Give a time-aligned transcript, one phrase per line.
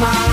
[0.00, 0.27] my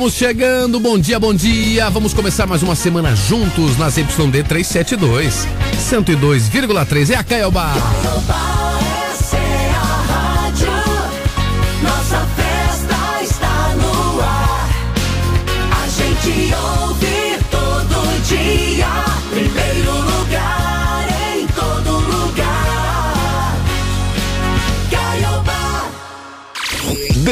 [0.00, 1.90] Estamos chegando, bom dia, bom dia.
[1.90, 5.46] Vamos começar mais uma semana juntos nas YD 372.
[5.76, 7.74] 102,3 é a Caiobá.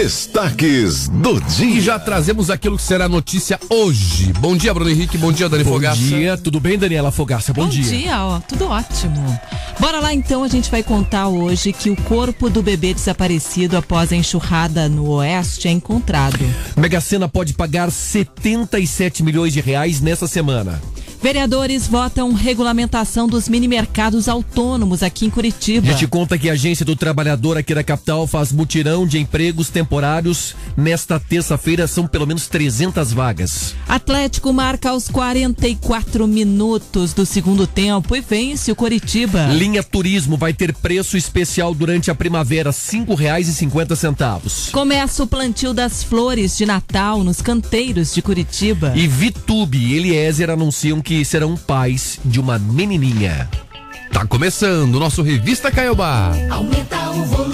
[0.02, 1.80] Destaques do E dia.
[1.80, 4.32] já trazemos aquilo que será notícia hoje.
[4.38, 5.18] Bom dia, Bruno Henrique.
[5.18, 6.00] Bom dia, Dani Bom Fogaça.
[6.00, 7.52] dia, tudo bem, Daniela Fogaça?
[7.52, 8.16] Bom, Bom dia.
[8.24, 9.40] ó, tudo ótimo.
[9.80, 14.12] Bora lá então, a gente vai contar hoje que o corpo do bebê desaparecido após
[14.12, 16.38] a enxurrada no oeste é encontrado.
[16.76, 20.80] Mega Sena pode pagar 77 milhões de reais nessa semana.
[21.20, 25.86] Vereadores votam regulamentação dos mini mercados autônomos aqui em A Curitiba.
[25.90, 30.54] gente conta que a Agência do Trabalhador aqui da capital faz mutirão de empregos temporários.
[30.76, 33.74] Nesta terça-feira são pelo menos 300 vagas.
[33.88, 39.46] Atlético marca aos 44 minutos do segundo tempo e vence o Curitiba.
[39.48, 44.70] Linha Turismo vai ter preço especial durante a primavera, R$ 5,50.
[44.70, 48.92] Começa o plantio das flores de Natal nos canteiros de Curitiba.
[48.94, 53.48] E Vitube e Eliezer anunciam que serão pais de uma menininha.
[54.12, 56.32] Tá começando o nosso Revista Caiobá.
[56.50, 57.47] Aumenta o volume,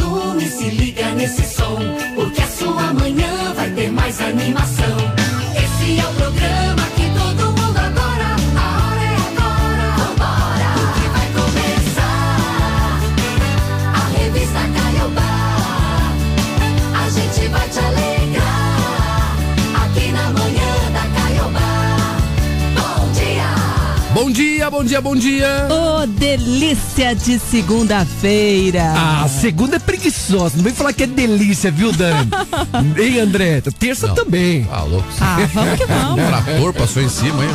[25.04, 25.68] bom dia.
[25.70, 28.94] Ô, delícia de segunda-feira.
[28.96, 30.56] Ah, segunda é preguiçosa.
[30.56, 32.28] Não vem falar que é delícia, viu, Dani?
[32.96, 33.60] Ei, André?
[33.78, 34.14] Terça Não.
[34.14, 34.66] também.
[34.72, 35.06] Ah, louco.
[35.20, 36.24] Ah, vamos que vamos.
[36.26, 37.50] trator passou em cima, hein?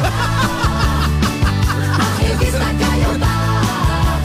[1.98, 4.22] A revista Caiobá,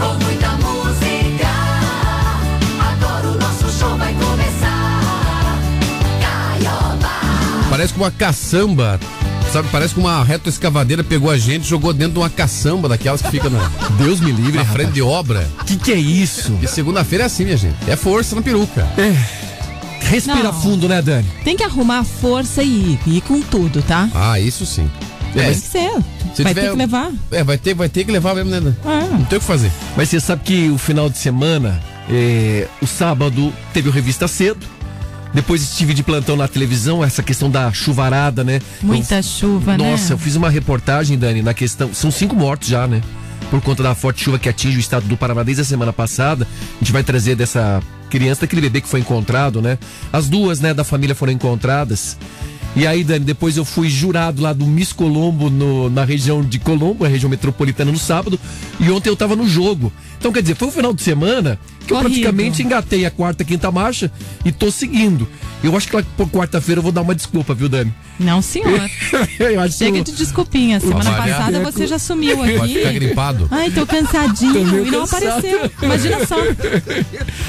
[0.00, 1.48] com muita música.
[2.80, 5.60] Agora o nosso show vai começar.
[6.22, 8.98] Caiobá, Parece que uma caçamba.
[9.52, 12.86] Sabe, parece que uma reto escavadeira pegou a gente e jogou dentro de uma caçamba
[12.88, 13.58] daquelas que fica na,
[13.98, 15.48] Deus me livre, na frente de obra.
[15.60, 16.52] O que, que é isso?
[16.62, 17.76] E segunda-feira é assim, minha gente.
[17.86, 18.86] É força na peruca.
[20.00, 20.52] Respira Não.
[20.60, 21.26] fundo, né, Dani?
[21.44, 24.08] Tem que arrumar força e ir, ir com tudo, tá?
[24.14, 24.88] Ah, isso sim.
[25.34, 25.90] É, Tem que ser.
[26.34, 27.10] se Vai tiver- ter que levar.
[27.30, 28.60] É, vai ter, vai ter que levar mesmo, né?
[28.60, 28.74] Dan?
[28.84, 29.06] Ah.
[29.12, 29.70] Não tem o que fazer.
[29.96, 34.66] Mas você sabe que o final de semana, é, o sábado, teve o Revista Cedo.
[35.32, 38.60] Depois estive de plantão na televisão, essa questão da chuvarada, né?
[38.82, 39.90] Muita Eu- chuva, né?
[39.90, 41.92] Nossa, eu fiz uma reportagem, Dani, na questão.
[41.92, 43.02] São cinco mortos já, né?
[43.50, 46.46] Por conta da forte chuva que atinge o estado do Paraná desde a semana passada.
[46.76, 49.78] A gente vai trazer dessa criança, daquele bebê que foi encontrado, né?
[50.12, 52.16] As duas, né, da família foram encontradas.
[52.76, 56.58] E aí, Dani, depois eu fui jurado lá do Miss Colombo, no- na região de
[56.58, 58.38] Colombo, a região metropolitana, no sábado.
[58.78, 59.92] E ontem eu tava no jogo.
[60.18, 62.10] Então, quer dizer, foi um final de semana que eu Corrido.
[62.10, 64.10] praticamente engatei a quarta, quinta marcha
[64.44, 65.26] e tô seguindo.
[65.62, 67.92] Eu acho que lá por quarta-feira eu vou dar uma desculpa, viu, Dani?
[68.20, 68.68] Não, senhor.
[69.40, 70.78] eu Chega eu- de desculpinha.
[70.80, 72.92] Semana passada você já sumiu Pode ficar aqui.
[72.98, 73.48] gripado.
[73.50, 75.24] Ai, tô cansadinho Tô e não cansado.
[75.28, 75.70] apareceu.
[75.82, 76.36] Imagina só.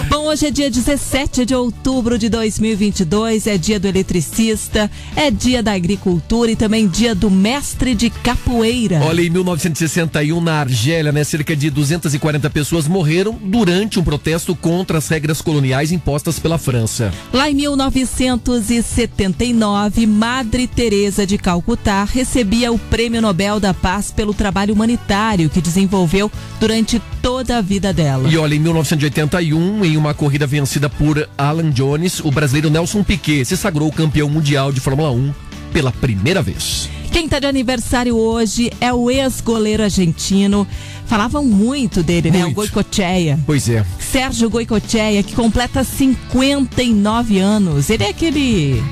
[0.10, 5.62] Bom, hoje é dia 17 de outubro de 2022, é dia do eletricista, é dia
[5.62, 9.01] da agricultura e também dia do mestre de capoeira.
[9.04, 14.97] Olha, em 1961, na Argélia, né, cerca de 240 pessoas morreram durante um protesto contra
[14.97, 17.13] as regras coloniais impostas pela França.
[17.31, 24.73] Lá em 1979, Madre Teresa de Calcutá recebia o Prêmio Nobel da Paz pelo trabalho
[24.73, 28.29] humanitário que desenvolveu durante toda a vida dela.
[28.29, 33.45] E olha, em 1981, em uma corrida vencida por Alan Jones, o brasileiro Nelson Piquet
[33.45, 35.33] se sagrou campeão mundial de Fórmula 1
[35.71, 36.89] pela primeira vez.
[37.11, 40.65] Quem está de aniversário hoje é o ex-goleiro argentino.
[41.06, 42.39] Falavam muito dele, né?
[42.39, 42.56] O Muito.
[42.56, 43.39] Goicoechea.
[43.45, 43.83] Pois é.
[44.00, 47.89] Sérgio Goicoechea, que completa 59 anos.
[47.89, 48.83] Ele é aquele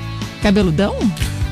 [0.42, 0.96] cabeludão?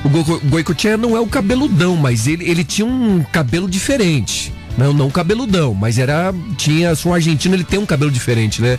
[0.04, 4.52] O Go- Goicoechea não é o cabeludão, mas ele, ele tinha um cabelo diferente.
[4.76, 6.34] Não, não cabeludão, mas era.
[6.58, 6.94] Tinha.
[6.94, 8.78] Se um argentino, ele tem um cabelo diferente, né?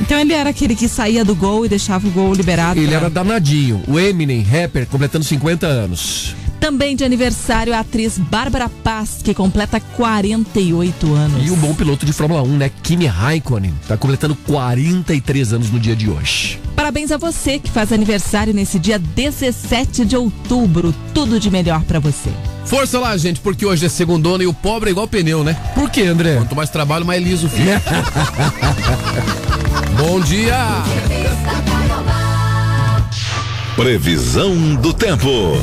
[0.00, 2.78] Então ele era aquele que saía do gol e deixava o gol liberado.
[2.78, 3.82] Ele pra- era danadinho.
[3.86, 6.34] O Eminem, rapper, completando 50 anos.
[6.62, 11.44] Também de aniversário a atriz Bárbara Paz, que completa 48 anos.
[11.44, 12.70] E o bom piloto de Fórmula 1, né?
[12.84, 16.60] Kimi Raikkonen, tá completando 43 anos no dia de hoje.
[16.76, 20.94] Parabéns a você que faz aniversário nesse dia 17 de outubro.
[21.12, 22.30] Tudo de melhor pra você.
[22.64, 25.56] Força lá, gente, porque hoje é segundona e o pobre é igual pneu, né?
[25.74, 26.36] Por quê, André?
[26.36, 27.82] Quanto mais trabalho, mais liso fica.
[29.98, 30.56] Bom dia!
[33.74, 35.58] Previsão do tempo.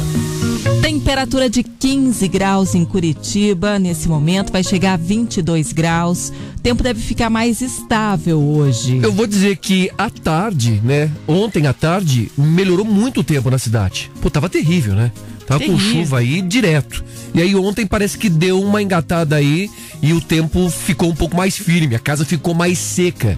[0.89, 3.77] Temperatura de 15 graus em Curitiba.
[3.77, 6.33] Nesse momento vai chegar a 22 graus.
[6.57, 8.97] O tempo deve ficar mais estável hoje.
[9.03, 11.11] Eu vou dizer que à tarde, né?
[11.27, 14.09] Ontem à tarde, melhorou muito o tempo na cidade.
[14.19, 15.11] Pô, tava terrível, né?
[15.45, 16.01] Tava com Terrível.
[16.05, 17.05] chuva aí direto.
[17.35, 19.69] E aí ontem parece que deu uma engatada aí
[20.01, 23.37] e o tempo ficou um pouco mais firme, a casa ficou mais seca.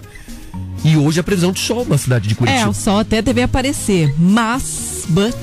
[0.82, 2.70] E hoje a previsão de sol na cidade de É, Curitiba.
[2.70, 5.34] o sol até deve aparecer, mas, but,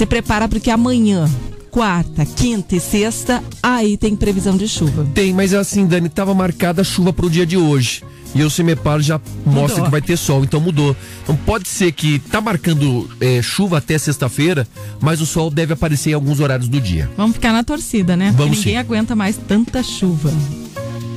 [0.00, 1.28] se prepara porque amanhã,
[1.70, 5.06] quarta, quinta e sexta, aí tem previsão de chuva.
[5.12, 8.02] Tem, mas assim, Dani, tava marcada a chuva pro dia de hoje.
[8.34, 9.84] E o Cimepar já mostra Mudou.
[9.84, 10.96] que vai ter sol, então mudou.
[11.22, 14.66] Então pode ser que tá marcando é, chuva até sexta-feira,
[15.02, 17.10] mas o sol deve aparecer em alguns horários do dia.
[17.14, 18.28] Vamos ficar na torcida, né?
[18.28, 18.78] Porque Vamos ninguém sim.
[18.78, 20.32] aguenta mais tanta chuva.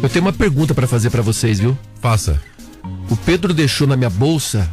[0.01, 1.77] Eu tenho uma pergunta pra fazer pra vocês, viu?
[2.01, 2.37] Faça.
[3.09, 4.69] O Pedro deixou na minha bolsa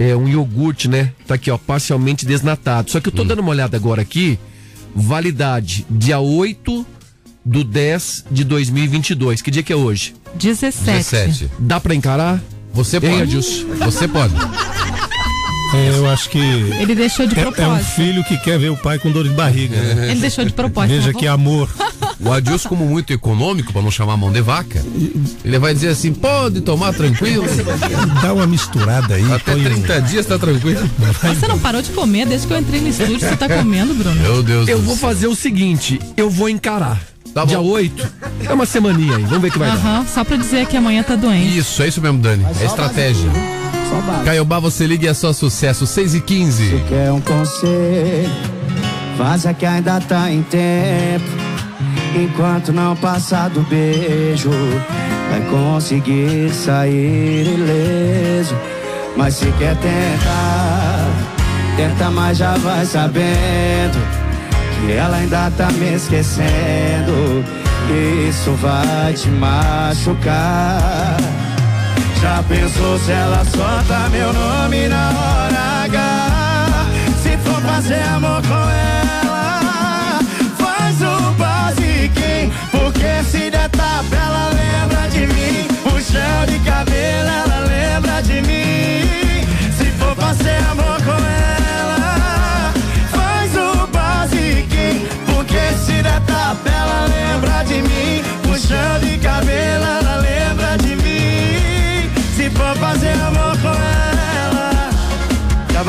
[0.00, 1.12] é, um iogurte, né?
[1.26, 2.90] Tá aqui, ó, parcialmente desnatado.
[2.90, 4.38] Só que eu tô dando uma olhada agora aqui.
[4.96, 6.86] Validade dia 8
[7.44, 9.42] do 10 de 2022.
[9.42, 10.14] Que dia que é hoje?
[10.34, 10.90] 17.
[10.90, 11.50] 17.
[11.58, 12.42] Dá pra encarar?
[12.72, 13.22] Você pode.
[13.22, 13.66] Adilson?
[13.84, 14.34] Você pode.
[15.72, 17.90] É, eu acho que Ele deixou de é, é um propósito.
[17.94, 19.76] filho que quer ver o pai com dor de barriga.
[19.76, 20.10] né?
[20.10, 20.90] Ele deixou de propósito.
[20.96, 21.14] Veja né?
[21.18, 21.68] que amor.
[22.18, 24.84] O Adilson, como muito econômico, pra não chamar mão de vaca,
[25.44, 27.44] ele vai dizer assim: pode tomar tranquilo.
[28.20, 29.32] Dá uma misturada aí.
[29.32, 30.80] Até põe um- 30 dias tá tranquilo.
[31.22, 33.18] Você não parou de comer desde que eu entrei no estúdio.
[33.20, 34.20] Você tá comendo, Bruno?
[34.20, 35.08] Meu Deus Eu do vou céu.
[35.08, 37.00] fazer o seguinte, eu vou encarar.
[37.32, 37.64] Tá dia bom.
[37.68, 38.08] 8
[38.44, 39.76] é uma semaninha aí, vamos ver o que vai dar.
[39.76, 41.56] Aham, só pra dizer que amanhã tá doente.
[41.56, 42.44] Isso, é isso mesmo, Dani.
[42.60, 43.30] É estratégia.
[44.24, 45.86] Caiobá, você liga e é só sucesso.
[45.86, 46.84] 6 e 15.
[46.88, 48.30] quer um conselho,
[49.16, 51.24] faça que ainda tá em tempo.
[52.14, 54.50] Enquanto não passar do beijo,
[55.30, 58.56] vai conseguir sair ileso.
[59.16, 61.06] Mas se quer tentar,
[61.76, 63.98] tenta, mas já vai sabendo
[64.80, 67.44] que ela ainda tá me esquecendo.
[68.28, 71.16] Isso vai te machucar.
[72.20, 76.86] Já pensou se ela solta meu nome na hora H?
[77.22, 80.20] Se for fazer amor com ela,
[80.58, 82.52] faz o basiquinho.
[82.70, 85.66] Porque se der tapa, ela lembra de mim.
[85.82, 89.46] Puxão de cabelo, ela lembra de mim.
[89.78, 92.74] Se for fazer amor com ela,
[93.12, 95.08] faz o basiquinho.
[95.24, 98.22] Porque se der tapa, ela lembra de mim.
[98.42, 100.09] Puxão de cabelo, ela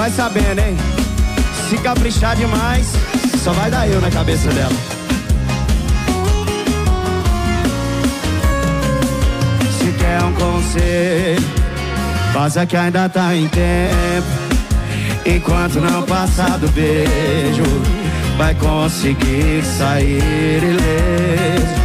[0.02, 0.76] vai sabendo, hein?
[1.70, 2.88] Se caprichar demais,
[3.44, 4.74] só vai dar eu na cabeça dela.
[9.78, 11.48] Se quer um conselho,
[12.34, 14.28] faça que ainda tá em tempo.
[15.24, 17.62] Enquanto não passar do beijo,
[18.40, 21.76] vai conseguir sair ileso.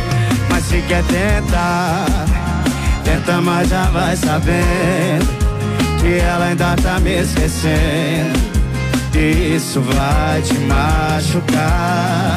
[0.49, 2.07] Mas se quer tentar,
[3.05, 5.36] tenta, mas já vai sabendo
[6.07, 8.39] que ela ainda tá me esquecendo.
[9.13, 12.37] Isso vai te machucar.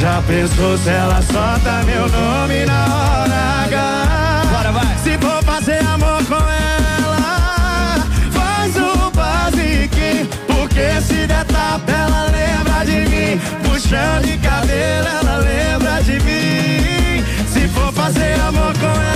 [0.00, 4.42] Já pensou se ela solta meu nome na hora H?
[4.52, 4.96] Bora, vai.
[5.02, 10.28] Se for fazer amor com ela, faz o basiquinho.
[10.46, 13.40] Porque se der tapa, ela lembra de mim.
[13.64, 17.24] Puxão de cabelo, ela lembra de mim.
[17.48, 19.13] Se for fazer amor com ela,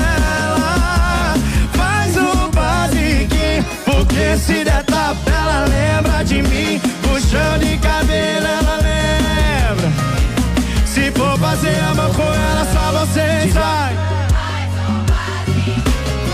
[3.99, 6.81] Porque se tapa, ela lembra de mim.
[7.03, 9.91] Puxão de cabelo, ela lembra.
[10.87, 13.97] Se for fazer amor com ela, só vocês vai.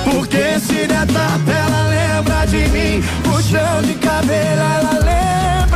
[0.05, 3.03] Porque se der tapa, ela lembra de mim.
[3.23, 5.74] Puxão de cabelo, ela lembra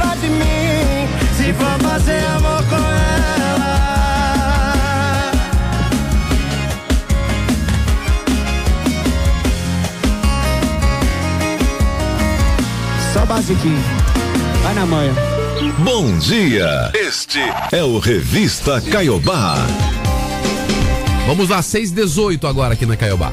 [13.49, 13.83] Só basiquinho.
[14.63, 15.15] Vai na manhã.
[15.79, 16.93] Bom dia.
[16.95, 17.41] Este
[17.73, 19.57] é o Revista Caiobá.
[21.27, 23.33] Vamos lá, 6 e 18 agora aqui na Caiobá.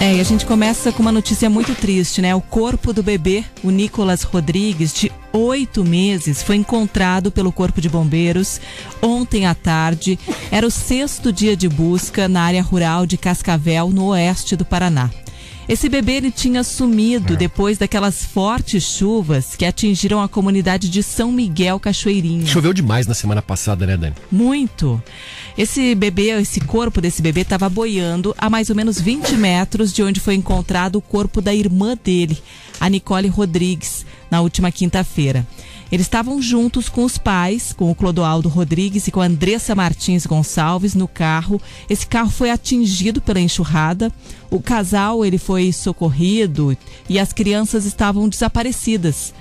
[0.00, 2.34] É, e a gente começa com uma notícia muito triste, né?
[2.34, 7.88] O corpo do bebê, o Nicolas Rodrigues, de oito meses, foi encontrado pelo Corpo de
[7.88, 8.60] Bombeiros
[9.00, 10.18] ontem à tarde.
[10.50, 15.08] Era o sexto dia de busca na área rural de Cascavel, no oeste do Paraná.
[15.68, 21.30] Esse bebê ele tinha sumido depois daquelas fortes chuvas que atingiram a comunidade de São
[21.30, 22.46] Miguel Cachoeirinho.
[22.46, 24.14] Choveu demais na semana passada, né, Dani?
[24.30, 25.02] Muito.
[25.56, 30.02] Esse bebê, esse corpo desse bebê estava boiando a mais ou menos 20 metros de
[30.02, 32.38] onde foi encontrado o corpo da irmã dele,
[32.80, 35.46] a Nicole Rodrigues, na última quinta-feira.
[35.92, 40.24] Eles estavam juntos com os pais, com o Clodoaldo Rodrigues e com a Andressa Martins
[40.24, 41.60] Gonçalves no carro.
[41.88, 44.10] Esse carro foi atingido pela enxurrada.
[44.50, 46.74] O casal ele foi socorrido
[47.10, 49.34] e as crianças estavam desaparecidas.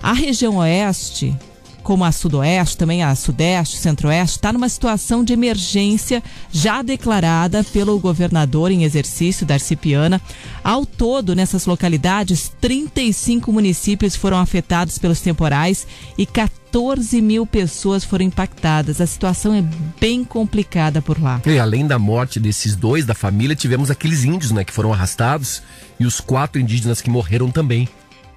[0.00, 1.36] A região oeste,
[1.82, 7.98] como a sudoeste, também a sudeste, centro-oeste, está numa situação de emergência já declarada pelo
[7.98, 10.20] governador em exercício, Darcy Piana.
[10.62, 15.86] Ao todo, nessas localidades, 35 municípios foram afetados pelos temporais
[16.16, 19.00] e 14 mil pessoas foram impactadas.
[19.00, 19.64] A situação é
[20.00, 21.42] bem complicada por lá.
[21.44, 25.62] E além da morte desses dois da família, tivemos aqueles índios, né, que foram arrastados
[25.98, 27.88] e os quatro indígenas que morreram também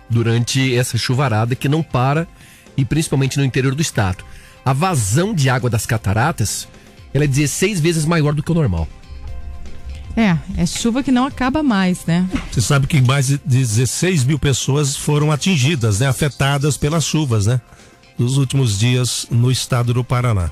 [0.10, 2.28] durante essa chuvarada que não para
[2.78, 4.24] e principalmente no interior do estado.
[4.64, 6.68] A vazão de água das cataratas
[7.14, 8.88] ela é 16 vezes maior do que o normal.
[10.18, 12.28] É, é chuva que não acaba mais, né?
[12.52, 16.08] Você sabe que mais de 16 mil pessoas foram atingidas, né?
[16.08, 17.60] Afetadas pelas chuvas, né?
[18.18, 20.52] Nos últimos dias no estado do Paraná.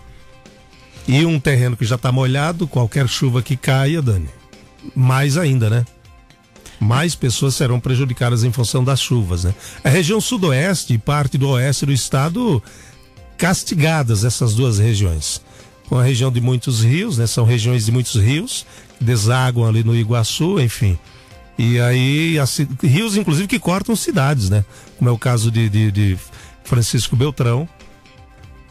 [1.08, 4.30] E um terreno que já está molhado, qualquer chuva que caia, Dani,
[4.96, 5.86] mais ainda, né?
[6.80, 9.54] Mais pessoas serão prejudicadas em função das chuvas, né?
[9.84, 12.62] A região sudoeste e parte do oeste do estado
[13.38, 15.42] castigadas essas duas regiões.
[15.88, 17.28] Com a região de muitos rios, né?
[17.28, 18.66] São regiões de muitos rios,
[19.00, 20.98] desaguam ali no Iguaçu, enfim.
[21.58, 22.38] E aí,
[22.82, 24.66] rios, inclusive, que cortam cidades, né?
[24.98, 26.18] Como é o caso de, de, de
[26.64, 27.68] Francisco Beltrão,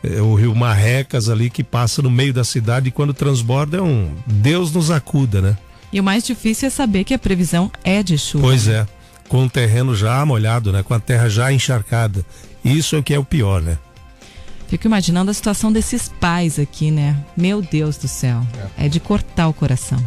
[0.02, 3.82] é, o rio Marrecas ali, que passa no meio da cidade e quando transborda é
[3.82, 5.56] um Deus nos acuda, né?
[5.92, 8.44] E o mais difícil é saber que a previsão é de chuva.
[8.44, 8.87] Pois é,
[9.28, 10.82] com o terreno já molhado, né?
[10.82, 12.25] Com a terra já encharcada.
[12.64, 13.78] Isso é o que é o pior, né?
[14.68, 17.14] Fico imaginando a situação desses pais aqui, né?
[17.37, 18.40] Meu Deus do céu.
[18.78, 20.02] É de cortar o coração.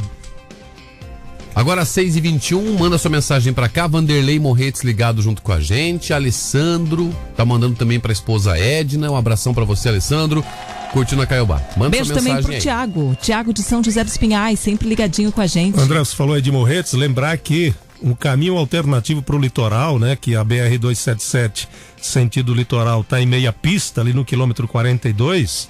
[1.55, 3.87] Agora 6 e 21 manda sua mensagem pra cá.
[3.87, 6.11] Vanderlei Morretes ligado junto com a gente.
[6.11, 9.09] Alessandro tá mandando também pra esposa Edna.
[9.09, 10.43] Um abração pra você, Alessandro.
[10.91, 11.61] Curtindo a Caiobá.
[11.77, 12.59] Manda Beijo sua também pro aí.
[12.59, 13.17] Tiago.
[13.21, 15.79] Tiago de São José dos Pinhais, sempre ligadinho com a gente.
[15.79, 20.15] André, você falou aí de Morretes, lembrar que um caminho alternativo para o litoral, né?
[20.15, 21.67] Que a BR-277,
[22.01, 25.69] sentido litoral, tá em meia pista, ali no quilômetro 42.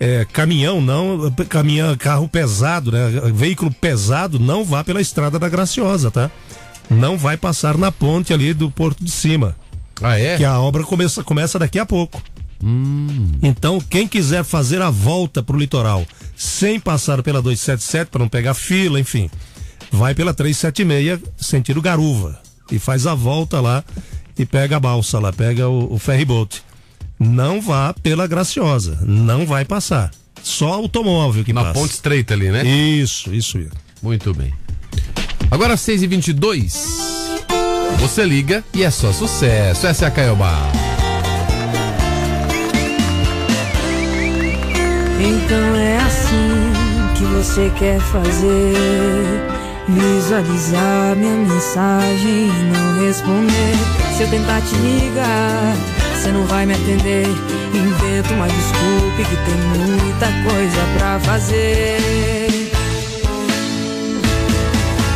[0.00, 3.08] É, caminhão não, caminhão, carro pesado, né?
[3.32, 6.30] Veículo pesado não vá pela estrada da Graciosa, tá?
[6.90, 9.56] Não vai passar na ponte ali do Porto de Cima.
[10.02, 10.36] Ah, é?
[10.36, 12.22] Que a obra começa, começa daqui a pouco.
[13.42, 18.54] Então, quem quiser fazer a volta pro litoral sem passar pela 277, para não pegar
[18.54, 19.30] fila, enfim,
[19.92, 22.40] vai pela 376, sentido Garuva.
[22.72, 23.84] E faz a volta lá
[24.38, 26.62] e pega a balsa lá, pega o, o ferryboat.
[27.18, 30.10] Não vá pela Graciosa, não vai passar.
[30.42, 31.74] Só automóvel que Na passa.
[31.80, 32.64] ponte estreita ali, né?
[32.66, 33.58] Isso, isso.
[33.58, 33.70] isso.
[34.02, 34.52] Muito bem.
[35.50, 36.72] Agora 6 e 22
[38.00, 39.86] Você liga e é só sucesso.
[39.86, 40.58] Essa é a Caiobá.
[45.20, 46.72] Então é assim
[47.16, 48.74] que você quer fazer.
[49.88, 53.74] Visualizar minha mensagem e não responder.
[54.16, 55.76] Se eu tentar te ligar,
[56.24, 57.26] você não vai me atender.
[57.74, 62.70] Invento uma desculpa que tem muita coisa pra fazer.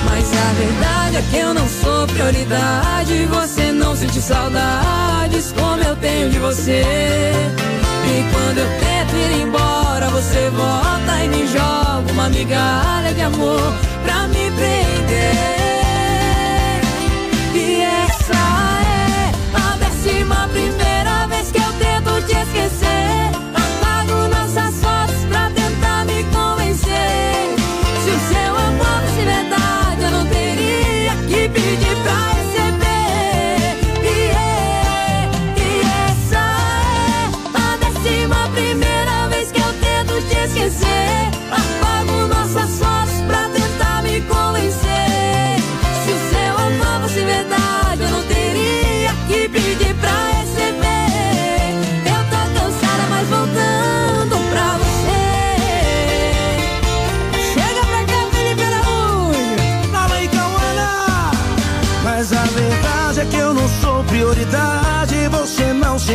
[0.05, 3.25] Mas a verdade é que eu não sou prioridade.
[3.25, 6.83] Você não sente saudades como eu tenho de você.
[8.05, 13.73] E quando eu tento ir embora, você volta e me joga uma migalha de amor
[14.05, 15.39] pra me prender.
[17.55, 20.78] E essa é a décima primeira
[22.59, 23.38] esquecer.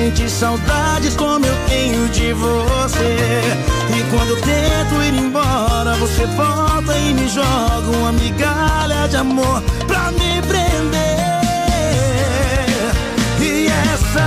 [0.04, 3.42] Sente saudades como eu tenho de você.
[3.98, 9.64] E quando eu tento ir embora, você volta e me joga uma migalha de amor
[9.88, 11.24] pra me prender.
[13.40, 14.26] E essa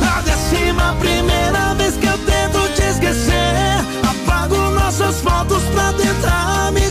[0.00, 3.84] é a décima primeira vez que eu tento te esquecer.
[4.02, 6.83] Apago nossas fotos pra tentar me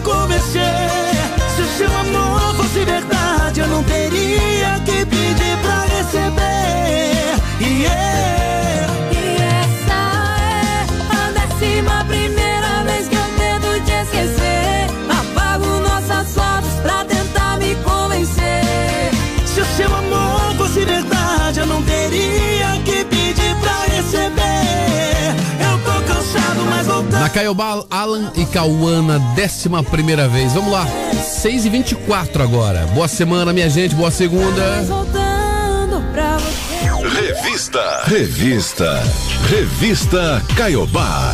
[27.29, 30.53] Caiobá, Alan e Cauana, décima primeira vez.
[30.53, 32.85] Vamos lá, 6 e 24 agora.
[32.87, 34.81] Boa semana, minha gente, boa segunda.
[34.83, 36.73] Voltando pra você.
[37.21, 38.01] Revista.
[38.05, 39.03] Revista.
[39.49, 41.33] Revista Caiobá.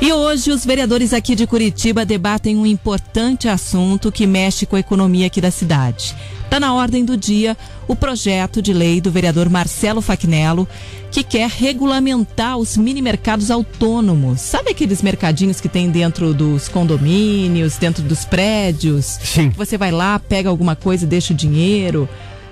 [0.00, 4.80] E hoje os vereadores aqui de Curitiba debatem um importante assunto que mexe com a
[4.80, 6.14] economia aqui da cidade.
[6.46, 7.56] Está na ordem do dia
[7.88, 10.66] o projeto de lei do vereador Marcelo Facnello,
[11.10, 14.40] que quer regulamentar os mini mercados autônomos.
[14.40, 19.18] Sabe aqueles mercadinhos que tem dentro dos condomínios, dentro dos prédios?
[19.22, 19.50] Sim.
[19.50, 22.08] Você vai lá, pega alguma coisa e deixa o dinheiro.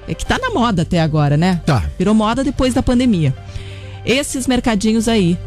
[0.09, 1.63] É que tá na moda até agora, né?
[1.65, 1.85] Tá.
[1.97, 3.35] Virou moda depois da pandemia.
[4.05, 5.39] Esses mercadinhos aí,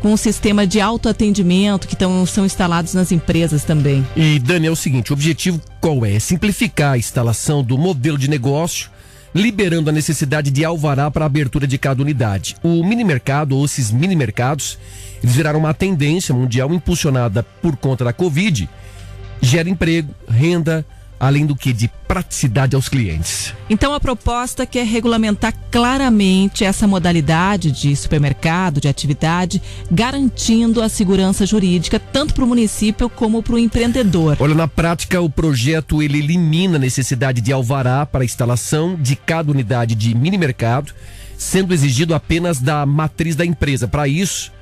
[0.00, 4.06] com o sistema de autoatendimento que tão, são instalados nas empresas também.
[4.16, 6.04] E Dani, é o seguinte, o objetivo qual?
[6.04, 8.90] É Simplificar a instalação do modelo de negócio,
[9.34, 12.56] liberando a necessidade de alvará para a abertura de cada unidade.
[12.62, 14.78] O mini mercado ou esses mini mercados,
[15.22, 18.68] eles viraram uma tendência mundial impulsionada por conta da Covid,
[19.40, 20.84] gera emprego, renda,
[21.18, 23.52] além do que de praticidade aos clientes.
[23.68, 31.44] Então a proposta quer regulamentar claramente essa modalidade de supermercado, de atividade, garantindo a segurança
[31.44, 34.36] jurídica tanto para o município como para o empreendedor.
[34.40, 39.16] Olha, na prática, o projeto ele elimina a necessidade de alvará para a instalação de
[39.16, 40.92] cada unidade de mini mercado,
[41.36, 43.86] sendo exigido apenas da matriz da empresa.
[43.86, 44.52] Para isso,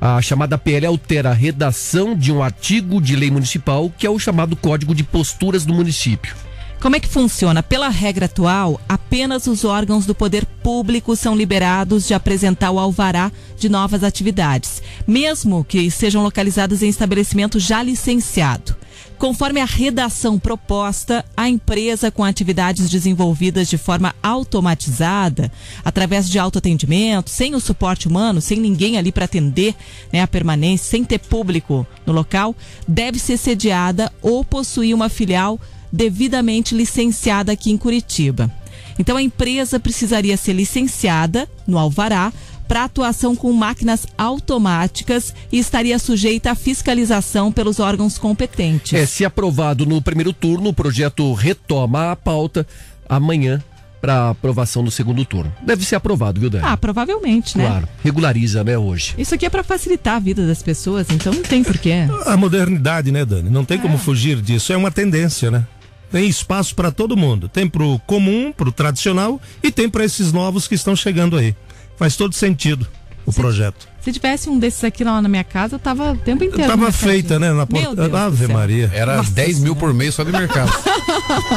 [0.00, 4.18] a chamada PL altera a redação de um artigo de lei municipal, que é o
[4.18, 6.34] chamado Código de Posturas do Município.
[6.80, 7.62] Como é que funciona?
[7.62, 13.30] Pela regra atual, apenas os órgãos do poder público são liberados de apresentar o alvará
[13.58, 18.74] de novas atividades, mesmo que sejam localizadas em estabelecimento já licenciado.
[19.18, 25.52] Conforme a redação proposta, a empresa com atividades desenvolvidas de forma automatizada,
[25.84, 29.74] através de autoatendimento, sem o suporte humano, sem ninguém ali para atender
[30.10, 32.56] né, a permanência, sem ter público no local,
[32.88, 35.60] deve ser sediada ou possuir uma filial
[35.92, 38.50] devidamente licenciada aqui em Curitiba.
[38.98, 42.32] Então a empresa precisaria ser licenciada no Alvará
[42.70, 48.92] para atuação com máquinas automáticas e estaria sujeita à fiscalização pelos órgãos competentes.
[48.92, 52.64] É, se aprovado no primeiro turno, o projeto retoma a pauta
[53.08, 53.60] amanhã
[54.00, 55.52] para aprovação no segundo turno.
[55.60, 56.64] Deve ser aprovado, viu, Dani?
[56.64, 57.66] Ah, provavelmente, né?
[57.66, 59.16] Claro, regulariza, né, hoje.
[59.18, 62.06] Isso aqui é para facilitar a vida das pessoas, então não tem porquê.
[62.24, 63.50] A modernidade, né, Dani?
[63.50, 64.72] Não tem como fugir disso.
[64.72, 65.66] É uma tendência, né?
[66.12, 67.48] Tem espaço para todo mundo.
[67.48, 71.52] Tem pro comum, pro tradicional e tem para esses novos que estão chegando aí.
[72.00, 72.88] Faz todo sentido
[73.26, 73.86] o projeto.
[74.00, 76.66] Se tivesse um desses aqui lá na minha casa, eu tava o tempo inteiro.
[76.66, 77.52] Tava no feita, né?
[77.52, 78.48] Na do Ave.
[78.48, 78.90] Maria.
[78.94, 80.72] Era 10 mil por mês só de mercado.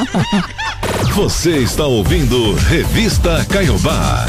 [1.15, 4.25] Você está ouvindo Revista Caiobá.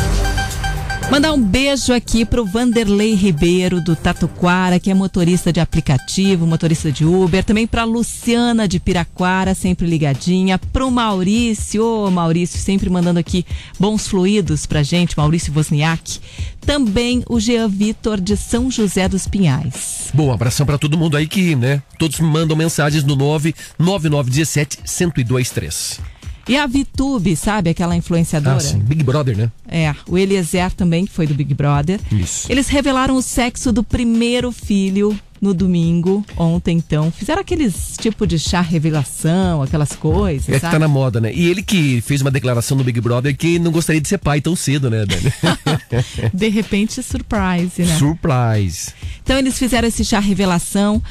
[1.10, 6.90] Mandar um beijo aqui pro Vanderlei Ribeiro do Tatuquara, que é motorista de aplicativo, motorista
[6.90, 13.20] de Uber, também pra Luciana de Piraquara, sempre ligadinha, pro Maurício, ô Maurício, sempre mandando
[13.20, 13.46] aqui
[13.78, 16.18] bons fluidos pra gente, Maurício Wozniak.
[16.62, 20.10] Também o Jean Vitor de São José dos Pinhais.
[20.12, 26.13] Bom, abração para todo mundo aí que, né, todos mandam mensagens no 99917 1023.
[26.48, 28.56] E a Vitube, sabe aquela influenciadora?
[28.56, 29.50] Ah, sim, Big Brother, né?
[29.66, 31.98] É, o Eliezer também, que foi do Big Brother.
[32.12, 32.50] Isso.
[32.52, 37.10] Eles revelaram o sexo do primeiro filho no domingo, ontem então.
[37.10, 40.72] Fizeram aqueles tipo de chá revelação, aquelas coisas, É que sabe?
[40.72, 41.32] tá na moda, né?
[41.34, 44.40] E ele que fez uma declaração no Big Brother que não gostaria de ser pai
[44.40, 45.32] tão cedo, né, Dani?
[46.32, 47.98] De repente, surprise, né?
[47.98, 48.92] Surprise.
[49.22, 51.02] Então eles fizeram esse chá revelação.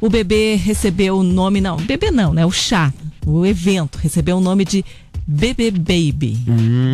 [0.00, 2.44] O bebê recebeu o nome, não, bebê não, né?
[2.46, 2.92] O chá,
[3.26, 4.84] o evento recebeu o nome de
[5.26, 6.38] Bebê Baby.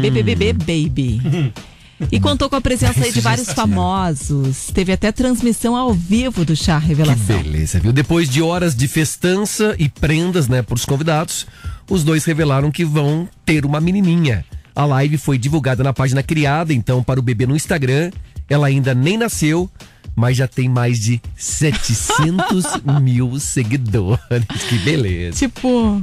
[0.02, 1.52] BBBB Baby.
[2.10, 4.66] E contou com a presença aí de vários famosos.
[4.74, 7.40] Teve até transmissão ao vivo do chá Que revelação.
[7.42, 7.92] beleza, viu?
[7.92, 11.46] Depois de horas de festança e prendas, né, pros convidados,
[11.88, 14.44] os dois revelaram que vão ter uma menininha.
[14.74, 18.10] A live foi divulgada na página criada, então, para o bebê no Instagram.
[18.48, 19.70] Ela ainda nem nasceu,
[20.16, 22.64] mas já tem mais de 700
[23.02, 24.20] mil seguidores.
[24.68, 25.38] Que beleza.
[25.38, 26.00] Tipo,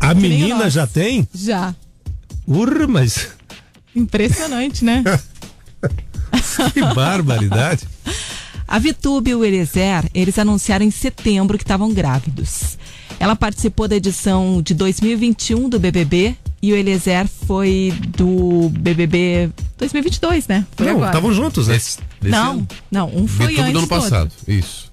[0.00, 1.28] A menina já tem?
[1.34, 1.74] já.
[2.46, 3.28] Urra, mas
[3.94, 5.02] Impressionante, né?
[6.72, 7.86] que barbaridade.
[8.66, 12.76] A Vitube e o Eliezer, eles anunciaram em setembro que estavam grávidos.
[13.18, 20.48] Ela participou da edição de 2021 do BBB e o Eliezer foi do BBB 2022,
[20.48, 20.64] né?
[20.76, 21.74] Foi Não, estavam juntos, né?
[21.74, 22.68] Desse, desse Não, ano.
[22.90, 24.30] não, um foi Vitube antes do ano passado.
[24.46, 24.88] Isso.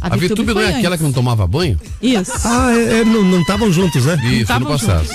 [0.00, 0.98] A A Vitube não é aquela antes.
[0.98, 1.78] que não tomava banho?
[2.00, 2.30] Isso.
[2.44, 4.16] Ah, é, é, não estavam juntos, né?
[4.24, 5.08] Isso, ano passado.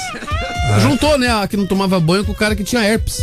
[0.82, 1.28] Juntou, né?
[1.30, 3.22] A que não tomava banho com o cara que tinha herpes.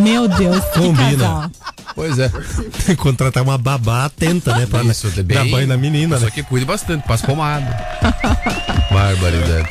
[0.00, 1.10] Meu Deus, que Combina.
[1.10, 1.50] casal.
[1.94, 2.28] Pois é.
[2.28, 4.66] Tem que contratar uma babá atenta, né?
[4.66, 6.30] Pra Isso, é bem- dar banho na menina, Só né?
[6.30, 7.66] que cuide bastante, passa pomada.
[8.90, 9.68] Barbaridade.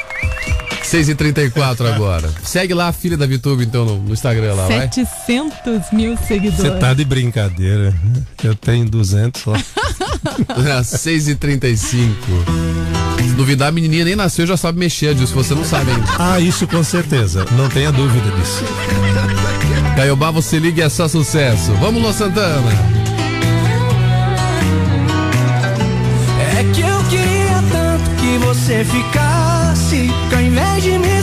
[0.84, 2.30] 6h34 agora.
[2.44, 4.89] Segue lá a filha da Vitube, então, no, no Instagram lá, vai.
[4.91, 6.58] 700 mil seguidores.
[6.58, 7.94] Você tá de brincadeira.
[8.44, 9.54] Eu tenho 200 só.
[10.82, 12.15] 6h35.
[13.17, 16.06] Se duvidar, a menininha nem nasceu e já sabe mexer disso, você não sabe ainda.
[16.20, 17.46] Ah, isso com certeza.
[17.52, 18.63] Não tenha dúvida disso.
[19.96, 21.72] Caiobá, você liga e é só sucesso.
[21.74, 22.72] Vamos, Lô Santana.
[26.58, 29.31] É que eu queria tanto que você ficasse.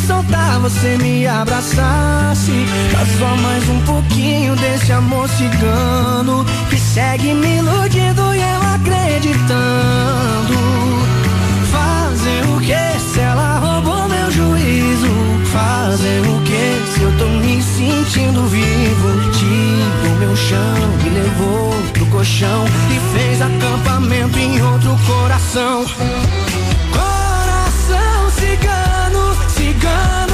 [0.09, 2.67] Soltar, você me abraçasse.
[2.93, 6.45] Dá só mais um pouquinho desse amor cigano.
[6.71, 10.57] Que segue me iludindo e eu acreditando.
[11.71, 15.09] Fazer o que se ela roubou meu juízo?
[15.53, 19.31] Fazer o que se eu tô me sentindo vivo?
[19.33, 25.85] Tirou meu chão, me levou pro colchão e fez acampamento em outro coração.
[26.93, 28.78] Coração cigano,
[29.89, 30.28] cigano,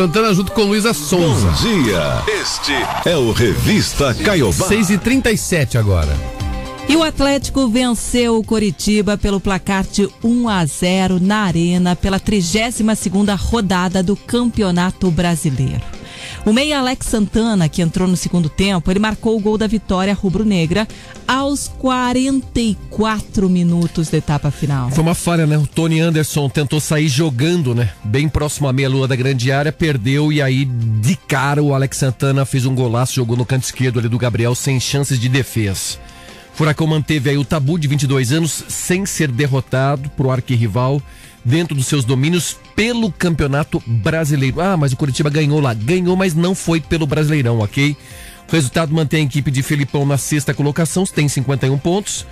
[0.00, 1.50] Santana junto com Luísa Souza.
[1.50, 2.22] Bom dia.
[2.26, 2.72] Este
[3.04, 4.66] é o Revista Caiobá.
[4.66, 6.08] 6h37 agora.
[6.88, 12.18] E o Atlético venceu o Coritiba pelo placar de 1 a 0 na Arena pela
[12.18, 15.82] 32ª rodada do Campeonato Brasileiro.
[16.44, 20.14] O meia Alex Santana, que entrou no segundo tempo, ele marcou o gol da vitória
[20.14, 20.88] rubro-negra
[21.28, 24.90] aos 44 minutos da etapa final.
[24.90, 25.58] Foi uma falha, né?
[25.58, 27.90] O Tony Anderson tentou sair jogando, né?
[28.02, 32.46] Bem próximo à meia-lua da grande área, perdeu e aí, de cara, o Alex Santana
[32.46, 35.98] fez um golaço, jogou no canto esquerdo ali do Gabriel, sem chances de defesa.
[36.54, 41.02] Furacão manteve aí o tabu de 22 anos sem ser derrotado pro arquirrival
[41.44, 44.60] dentro dos seus domínios pelo Campeonato Brasileiro.
[44.60, 45.74] Ah, mas o Curitiba ganhou lá.
[45.74, 47.96] Ganhou, mas não foi pelo Brasileirão, ok?
[48.48, 52.26] O resultado mantém a equipe de Felipão na sexta colocação, tem 51 pontos.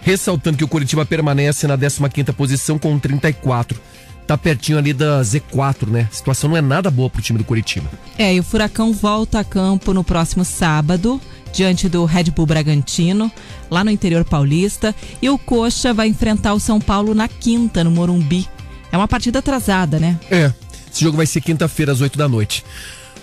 [0.00, 3.78] Ressaltando que o Curitiba permanece na 15ª posição com 34.
[4.26, 6.06] Tá pertinho ali da Z4, né?
[6.12, 7.90] A situação não é nada boa pro time do Curitiba.
[8.18, 11.20] É, e o Furacão volta a campo no próximo sábado,
[11.52, 13.30] diante do Red Bull Bragantino,
[13.70, 14.94] lá no interior paulista.
[15.20, 18.48] E o Coxa vai enfrentar o São Paulo na quinta, no Morumbi.
[18.90, 20.18] É uma partida atrasada, né?
[20.30, 20.52] É.
[20.92, 22.64] Esse jogo vai ser quinta-feira, às 8 da noite.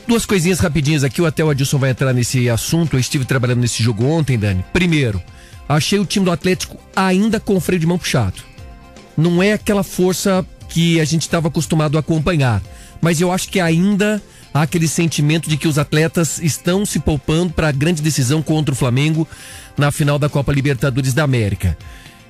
[0.07, 2.95] Duas coisinhas rapidinhas aqui, até o Adilson vai entrar nesse assunto.
[2.95, 4.63] Eu estive trabalhando nesse jogo ontem, Dani.
[4.71, 5.21] Primeiro,
[5.67, 8.43] achei o time do Atlético ainda com o freio de mão puxado.
[9.17, 12.61] Não é aquela força que a gente estava acostumado a acompanhar,
[13.01, 14.21] mas eu acho que ainda
[14.55, 18.73] há aquele sentimento de que os atletas estão se poupando para a grande decisão contra
[18.73, 19.27] o Flamengo
[19.77, 21.77] na final da Copa Libertadores da América.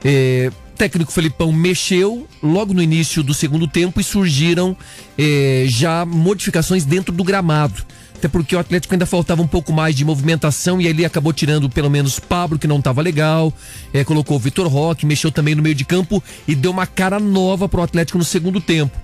[0.04, 4.76] É, o técnico Felipão mexeu logo no início do segundo tempo e surgiram
[5.16, 7.86] é, já modificações dentro do gramado.
[8.16, 11.70] Até porque o Atlético ainda faltava um pouco mais de movimentação e ele acabou tirando
[11.70, 13.54] pelo menos Pablo, que não estava legal,
[13.94, 17.20] é, colocou o Vitor Roque, mexeu também no meio de campo e deu uma cara
[17.20, 18.98] nova pro Atlético no segundo tempo.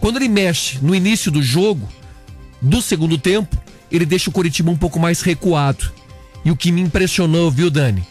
[0.00, 1.86] Quando ele mexe no início do jogo,
[2.64, 3.56] do segundo tempo,
[3.92, 5.92] ele deixa o Coritiba um pouco mais recuado.
[6.44, 8.02] E o que me impressionou, viu, Dani?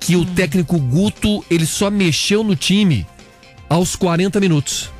[0.00, 3.06] Que o técnico Guto, ele só mexeu no time
[3.68, 4.90] aos 40 minutos.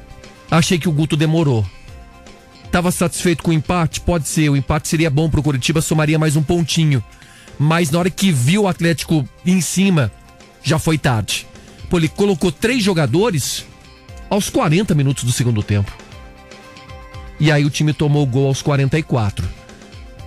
[0.49, 1.67] Achei que o Guto demorou.
[2.71, 4.01] Tava satisfeito com o empate?
[4.01, 4.49] Pode ser.
[4.49, 7.03] O empate seria bom pro Curitiba, somaria mais um pontinho.
[7.59, 10.13] Mas na hora que viu o Atlético em cima,
[10.63, 11.47] já foi tarde.
[11.91, 13.67] Pô, ele colocou três jogadores
[14.31, 15.93] aos 40 minutos do segundo tempo.
[17.43, 19.45] E aí o time tomou o gol aos 44.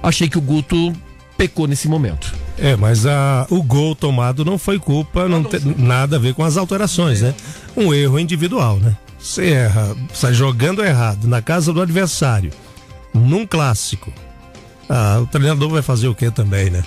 [0.03, 0.91] Achei que o Guto
[1.37, 2.35] pecou nesse momento.
[2.57, 6.43] É, mas a, o gol tomado não foi culpa, não tem nada a ver com
[6.43, 7.33] as alterações, né?
[7.75, 8.97] Um erro individual, né?
[9.17, 12.51] Você erra, sai jogando errado na casa do adversário,
[13.13, 14.11] num clássico.
[14.89, 16.83] Ah, o treinador vai fazer o quê também, né?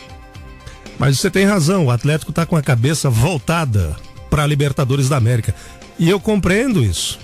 [0.98, 3.96] Mas você tem razão, o Atlético tá com a cabeça voltada
[4.28, 5.54] para a Libertadores da América.
[5.98, 7.18] E eu compreendo isso.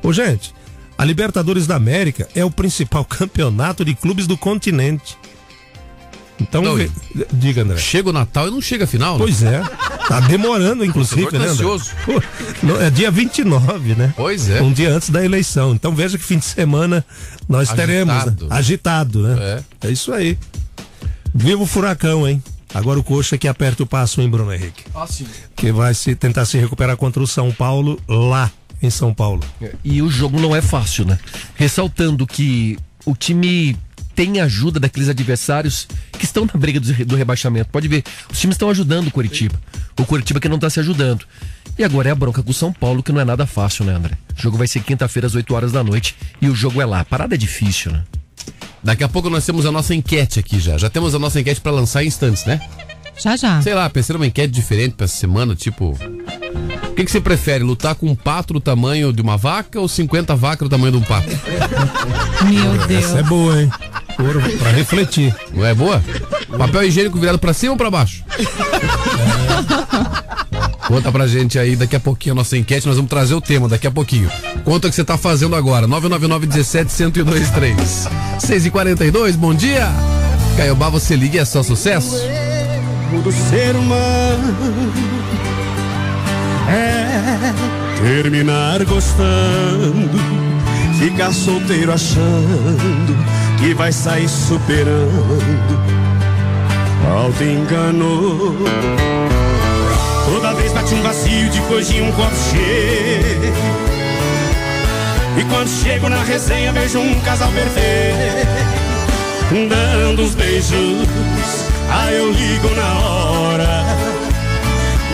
[0.00, 0.54] Ô, gente,
[0.98, 5.16] a Libertadores da América é o principal campeonato de clubes do continente.
[6.38, 6.90] Então, ve-
[7.32, 7.78] diga, André.
[7.78, 9.18] Chega o Natal e não chega a final, né?
[9.24, 9.62] Pois é.
[10.06, 11.90] Tá demorando, inclusive, né, ansioso.
[12.04, 12.20] Pô,
[12.78, 14.12] É dia 29, né?
[14.14, 14.60] Pois é.
[14.60, 15.72] Um dia antes da eleição.
[15.74, 17.04] Então veja que fim de semana
[17.48, 18.14] nós teremos.
[18.14, 18.20] né?
[18.20, 18.46] Agitado.
[18.50, 19.62] Agitado, né?
[19.82, 19.90] É.
[19.90, 20.38] isso aí.
[21.34, 22.42] Viva o furacão, hein?
[22.74, 24.84] Agora o coxa que aperta o passo, hein, Bruno Henrique?
[25.56, 28.50] Que vai se tentar se recuperar contra o São Paulo lá
[28.82, 29.42] em São Paulo.
[29.84, 31.18] E o jogo não é fácil, né?
[31.54, 33.76] Ressaltando que o time
[34.14, 37.68] tem ajuda daqueles adversários que estão na briga do, do rebaixamento.
[37.70, 39.60] Pode ver, os times estão ajudando o Curitiba.
[39.98, 41.26] O Curitiba que não está se ajudando.
[41.78, 43.94] E agora é a bronca com o São Paulo, que não é nada fácil, né,
[43.94, 44.16] André?
[44.36, 47.00] O jogo vai ser quinta-feira às 8 horas da noite e o jogo é lá.
[47.00, 48.02] A parada é difícil, né?
[48.82, 50.78] Daqui a pouco nós temos a nossa enquete aqui já.
[50.78, 52.60] Já temos a nossa enquete pra lançar em instantes, né?
[53.18, 53.62] Já, já.
[53.62, 55.96] Sei lá, pensei numa enquete diferente pra essa semana, tipo.
[56.88, 59.88] O que, que você prefere, lutar com um pato do tamanho de uma vaca ou
[59.88, 61.28] 50 vacas do tamanho de um pato?
[62.44, 63.04] Meu Deus.
[63.04, 63.70] Essa é boa, hein?
[64.18, 65.34] Ouro pra refletir.
[65.52, 66.02] Não é boa?
[66.56, 68.24] Papel higiênico virado pra cima ou pra baixo?
[70.86, 73.68] Conta pra gente aí daqui a pouquinho a nossa enquete, nós vamos trazer o tema
[73.68, 74.30] daqui a pouquinho.
[74.64, 79.88] Conta o que você tá fazendo agora, 999 17 1023 6 e 42 bom dia!
[80.56, 82.16] Caiobá, você liga e é só sucesso?
[83.22, 84.92] Do ser humano
[86.68, 87.52] é
[88.02, 90.10] terminar gostando,
[90.98, 93.16] ficar solteiro achando
[93.58, 95.96] que vai sair superando.
[97.08, 98.56] Alto engano.
[100.24, 103.54] Toda vez bate um vazio depois de um copo cheio.
[105.38, 108.76] E quando chego na resenha vejo um casal perfeito
[109.68, 111.65] dando uns beijos.
[111.90, 113.84] Aí eu ligo na hora.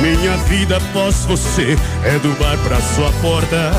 [0.01, 3.73] Minha vida após você é do bar pra sua porta.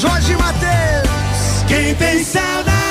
[0.00, 1.64] Jorge Matheus.
[1.68, 2.87] Quem tem saudade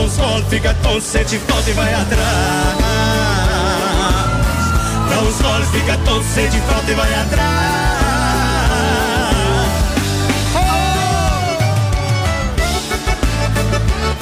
[0.00, 2.20] uns goles, fica tonto, sente falta e vai atrás.
[5.10, 8.00] Dá uns goles, fica tonto, sente falta e vai atrás.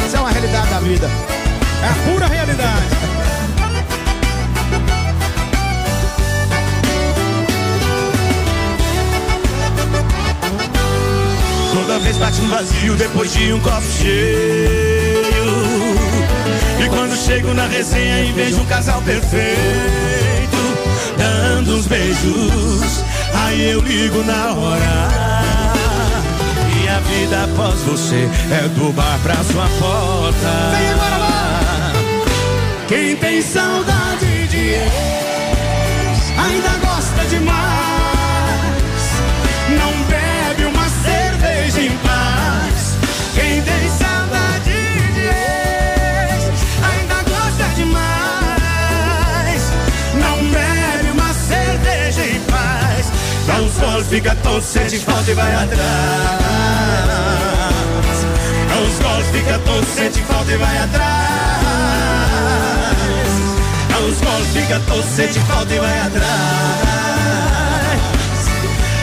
[0.06, 1.10] Isso é uma realidade da vida.
[1.82, 2.98] É a pura realidade.
[11.72, 14.97] Toda vez bate um vazio depois de um copo cheio.
[16.84, 19.48] E quando chego na resenha e vejo um casal perfeito,
[21.16, 25.08] dando uns beijos, aí eu ligo na hora.
[26.82, 31.18] E a vida após você é do bar pra sua porta.
[32.88, 34.88] Quem tem saudade de ex
[36.38, 37.97] ainda gosta demais.
[54.06, 55.78] Fica todo, sente falta e vai atrás.
[58.68, 61.58] Dá uns goles, fica todo, sente falta e vai atrás.
[63.88, 66.28] Dá uns goles, fica todo, sente falta e vai atrás.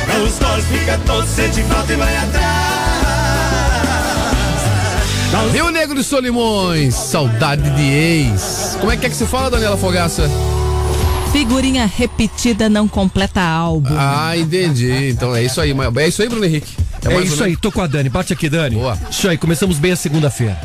[0.08, 2.76] Dá uns goles, fica todo, sente falta e vai atrás.
[5.52, 8.78] Rio Negro de Solimões, saudade de ex.
[8.80, 10.30] Como é que é que se fala, Daniela Fogaça?
[11.36, 13.94] Figurinha repetida não completa álbum.
[13.98, 15.10] Ah, entendi.
[15.10, 15.74] Então é isso aí.
[15.74, 16.74] mas- É isso aí, Bruno Henrique.
[17.04, 18.08] É, mais isso aí, tô com a Dani.
[18.08, 18.78] Bate aqui, Dani.
[18.78, 18.98] Boa.
[19.12, 20.58] Isso aí, começamos bem a segunda-feira.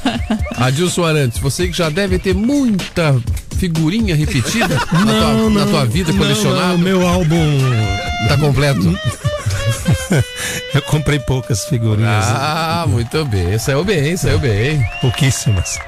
[0.56, 3.14] Adilson Arantes, você que já deve ter muita
[3.58, 6.66] figurinha repetida na, tua, na tua vida Não, colecionada.
[6.68, 7.58] não, meu álbum.
[8.26, 8.98] Tá completo?
[10.74, 12.24] Eu comprei poucas figurinhas.
[12.26, 13.58] Ah, muito bem.
[13.58, 14.82] Saiu bem, saiu bem.
[15.02, 15.78] Pouquíssimas.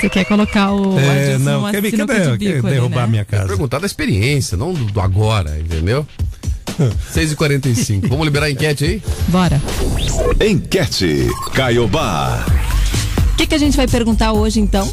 [0.00, 3.06] Você quer colocar o É, não, quer, me- quer, de quer bico ali, derrubar né?
[3.08, 3.46] minha casa.
[3.48, 6.06] Perguntar da experiência, não do, do agora, entendeu?
[7.12, 8.08] 6h45.
[8.08, 9.02] Vamos liberar a enquete aí?
[9.28, 9.60] Bora.
[10.40, 12.44] Enquete Caiobá.
[13.32, 14.86] O que, que a gente vai perguntar hoje, então?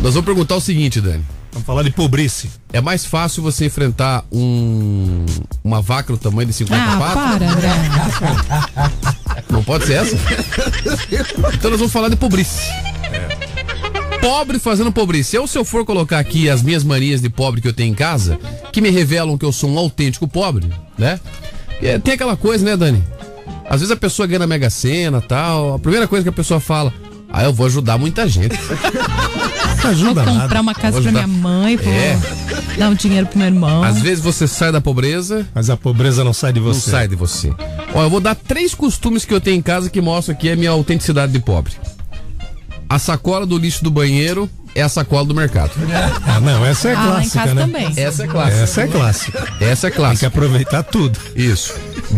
[0.00, 1.24] Nós vamos perguntar o seguinte, Dani.
[1.52, 2.50] Vamos falar de pobrice.
[2.72, 5.24] É mais fácil você enfrentar um
[5.64, 7.14] uma vaca do tamanho de 50 Ah, patas?
[7.38, 7.68] para, André.
[9.50, 10.16] Não pode ser essa?
[11.54, 12.60] Então nós vamos falar de pobrice.
[14.28, 15.34] Pobre fazendo pobrice.
[15.34, 17.94] Eu, se eu for colocar aqui as minhas manias de pobre que eu tenho em
[17.94, 18.38] casa,
[18.70, 21.18] que me revelam que eu sou um autêntico pobre, né?
[21.80, 23.02] É, tem aquela coisa, né, Dani?
[23.70, 25.74] Às vezes a pessoa ganha na Mega Sena tal.
[25.76, 26.92] A primeira coisa que a pessoa fala,
[27.32, 28.54] ah, eu vou ajudar muita gente.
[29.78, 30.60] Não Vou ajuda comprar nada.
[30.60, 32.18] uma casa pra minha mãe, vou É.
[32.76, 33.82] dar um dinheiro pro meu irmão.
[33.82, 36.90] Às vezes você sai da pobreza, Mas a pobreza não sai de não você.
[36.90, 37.50] sai de você.
[37.94, 40.56] Ó, eu vou dar três costumes que eu tenho em casa que mostram aqui a
[40.56, 41.72] minha autenticidade de pobre.
[42.88, 45.72] A sacola do lixo do banheiro é a sacola do mercado.
[46.26, 47.60] Ah, não, essa é ah, lá em clássica, casa né?
[47.62, 47.92] também.
[47.96, 48.62] Essa é clássica.
[48.62, 49.38] Essa é clássica.
[49.60, 50.26] Essa é Tem que clássica.
[50.28, 51.18] aproveitar tudo.
[51.36, 51.74] Isso.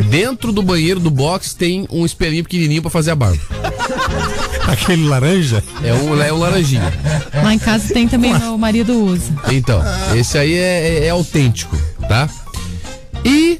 [0.08, 3.40] Dentro do banheiro do box tem um espelhinho pequenininho pra fazer a barba.
[4.68, 6.92] Aquele laranja, É um, é um laranjinha.
[7.42, 9.32] Lá em casa tem também, meu marido usa.
[9.50, 9.82] Então,
[10.14, 11.76] esse aí é, é- é autêntico,
[12.08, 12.28] tá?
[13.24, 13.58] E.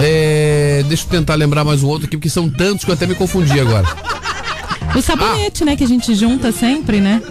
[0.00, 3.06] é, deixa eu tentar lembrar mais um outro aqui, porque são tantos que eu até
[3.06, 3.86] me confundi agora.
[4.94, 7.22] O sabonete, né, que a gente junta sempre, né?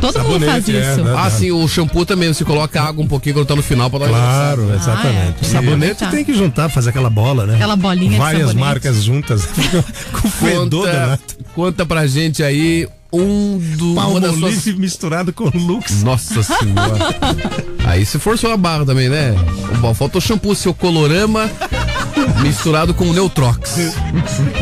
[0.00, 1.04] Todo mundo faz Sabonete, é, isso.
[1.04, 1.14] né?
[1.16, 4.00] Ah, sim, o shampoo também, você coloca água um pouquinho quando tá no final pra
[4.00, 4.76] dar uma Claro, Ah, é.
[4.76, 5.46] exatamente.
[5.46, 7.54] Sabonete tem que juntar, fazer aquela bola, né?
[7.54, 8.60] Aquela bolinha de Várias sabonete.
[8.66, 9.46] marcas juntas.
[10.12, 11.20] Com fedor Conta,
[11.54, 13.94] conta pra gente aí um do.
[13.94, 14.76] Palmolive suas...
[14.78, 16.02] misturado com Lux.
[16.02, 17.14] Nossa senhora.
[17.84, 19.34] Aí se forçou a barra também, né?
[19.80, 21.50] Bom, faltou shampoo, seu colorama
[22.42, 23.76] misturado com Neutrox.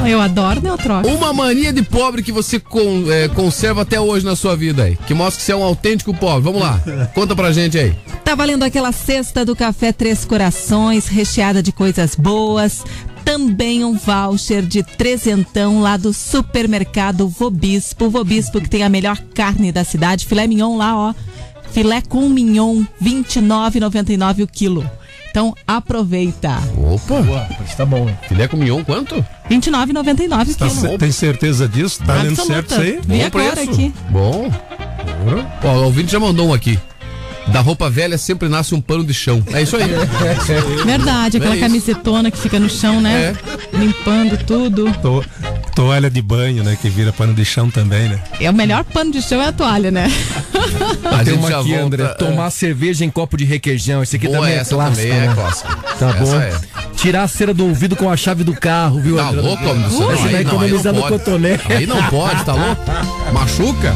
[0.08, 1.08] Eu adoro Neutrox.
[1.08, 4.96] Uma mania de pobre que você con- é, conserva até hoje na sua vida aí.
[5.06, 6.42] Que mostra que você é um autêntico pobre.
[6.42, 6.80] Vamos lá.
[7.14, 7.94] Conta pra gente aí.
[8.24, 12.84] Tá valendo aquela cesta do Café Três Corações, recheada de coisas boas.
[13.24, 18.08] Também um voucher de trezentão lá do supermercado Vobispo.
[18.08, 20.26] Vobispo que tem a melhor carne da cidade.
[20.26, 21.14] Filé mignon lá, ó.
[21.72, 24.88] Filé com mignon, R$ 29,99 o quilo.
[25.30, 26.58] Então aproveita.
[26.76, 27.48] Opa.
[27.76, 28.18] Tá bom, hein?
[28.28, 29.14] Filé com mignon quanto?
[29.14, 29.24] R$
[29.56, 30.98] 29,99 o Tá quilo.
[30.98, 32.02] tem certeza disso?
[32.04, 33.00] Tá dando certo isso aí?
[33.06, 33.70] Bom agora preço.
[33.70, 33.94] aqui.
[34.10, 34.50] Bom.
[35.64, 36.78] Ó, o ouvinte já mandou um aqui.
[37.48, 39.42] Da roupa velha sempre nasce um pano de chão.
[39.52, 39.82] É isso aí.
[40.84, 43.34] Verdade, aquela É camisetona que fica no chão, né?
[43.72, 44.92] Limpando tudo.
[45.02, 45.24] To-
[45.74, 46.76] toalha de banho, né?
[46.80, 48.20] Que vira pano de chão também, né?
[48.40, 50.06] É o melhor pano de chão é a toalha, né?
[51.04, 52.04] A Tem uma aqui, volta- André.
[52.14, 54.02] Tomar cerveja em copo de requeijão.
[54.02, 55.34] Esse aqui Boa, também é clássico, também é né?
[55.34, 55.76] clássica.
[55.98, 56.34] Tá Essa bom.
[56.40, 56.52] é.
[56.96, 59.40] Tirar a cera do ouvido com a chave do carro, viu, Tá André?
[59.40, 60.10] louco, homem do céu?
[60.10, 61.08] Você vai pode.
[61.08, 61.72] cotonete.
[61.72, 62.82] Aí não pode, tá louco?
[63.32, 63.94] Machuca?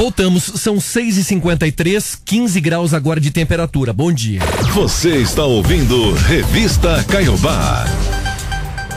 [0.00, 3.92] Voltamos, são 6h53, 15 graus agora de temperatura.
[3.92, 4.40] Bom dia.
[4.72, 7.84] Você está ouvindo Revista Caiobá.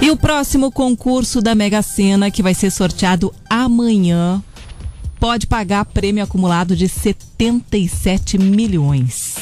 [0.02, 4.42] E o próximo concurso da Mega Sena, que vai ser sorteado amanhã,
[5.20, 9.36] pode pagar prêmio acumulado de 77 milhões.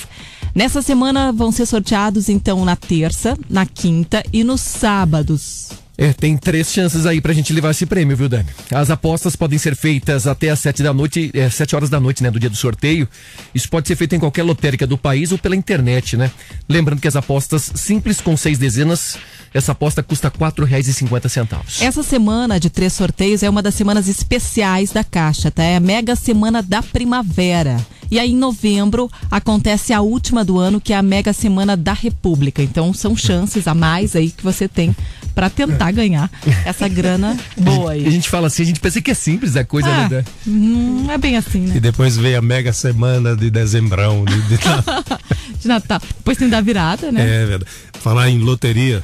[0.56, 5.70] Nessa semana vão ser sorteados, então, na terça, na quinta e nos sábados.
[6.02, 8.48] É, tem três chances aí pra gente levar esse prêmio, viu, Dani?
[8.74, 12.24] As apostas podem ser feitas até às sete da noite, é, sete horas da noite,
[12.24, 13.08] né, do dia do sorteio.
[13.54, 16.32] Isso pode ser feito em qualquer lotérica do país ou pela internet, né?
[16.68, 19.16] Lembrando que as apostas simples com seis dezenas,
[19.54, 21.84] essa aposta custa R$ 4,50.
[21.84, 25.62] Essa semana de três sorteios é uma das semanas especiais da Caixa, tá?
[25.62, 27.78] É a Mega Semana da Primavera.
[28.12, 31.94] E aí, em novembro, acontece a última do ano, que é a Mega Semana da
[31.94, 32.62] República.
[32.62, 34.94] Então, são chances a mais aí que você tem
[35.34, 36.30] para tentar ganhar
[36.66, 38.12] essa grana boa E a aí.
[38.12, 40.26] gente fala assim, a gente pensa que é simples a coisa, Ah, né?
[40.46, 41.80] Não é bem assim, E né?
[41.80, 44.26] depois veio a mega semana de dezembrão.
[44.26, 44.58] De, de-
[45.62, 46.02] de Natal.
[46.18, 47.22] Depois tem da virada, né?
[47.22, 47.72] É verdade.
[48.02, 49.02] Falar em loteria,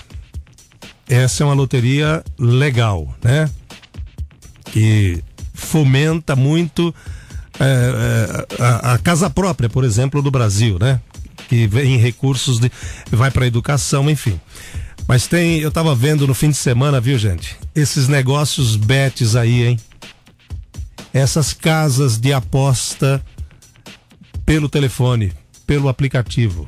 [1.07, 3.49] essa é uma loteria legal, né?
[4.65, 6.93] Que fomenta muito
[7.59, 10.99] é, é, a, a casa própria, por exemplo, do Brasil, né?
[11.47, 12.71] Que vem recursos de.
[13.11, 14.39] vai para educação, enfim.
[15.07, 17.55] Mas tem, eu tava vendo no fim de semana, viu, gente?
[17.73, 19.79] Esses negócios bets aí, hein?
[21.13, 23.23] Essas casas de aposta
[24.45, 25.31] pelo telefone,
[25.65, 26.67] pelo aplicativo.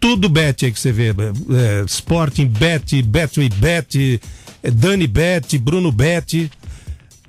[0.00, 1.08] Tudo bet aí que você vê.
[1.10, 4.20] É, Sporting Bet, Betway Bet,
[4.62, 6.50] é, Dani Bet, Bruno Bet.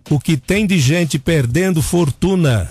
[0.10, 2.70] O que tem de gente perdendo fortuna,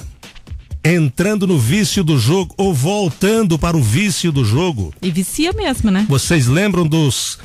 [0.84, 4.92] entrando no vício do jogo ou voltando para o vício do jogo.
[5.00, 6.06] E vicia mesmo, né?
[6.08, 7.38] Vocês lembram dos,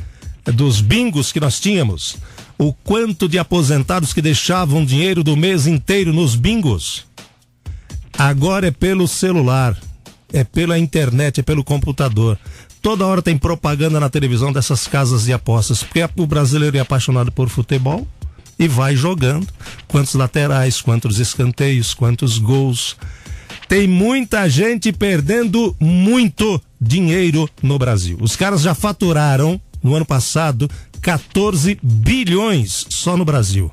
[0.46, 2.18] dos bingos que nós tínhamos?
[2.58, 7.06] O quanto de aposentados que deixavam dinheiro do mês inteiro nos bingos?
[8.18, 9.80] Agora é pelo celular,
[10.34, 12.38] é pela internet, é pelo computador.
[12.82, 17.32] Toda hora tem propaganda na televisão dessas casas de apostas, porque o brasileiro é apaixonado
[17.32, 18.06] por futebol
[18.60, 19.48] e vai jogando.
[19.88, 22.98] Quantos laterais, quantos escanteios, quantos gols.
[23.70, 28.18] Tem muita gente perdendo muito dinheiro no Brasil.
[28.20, 30.70] Os caras já faturaram no ano passado
[31.02, 33.72] 14 bilhões só no Brasil.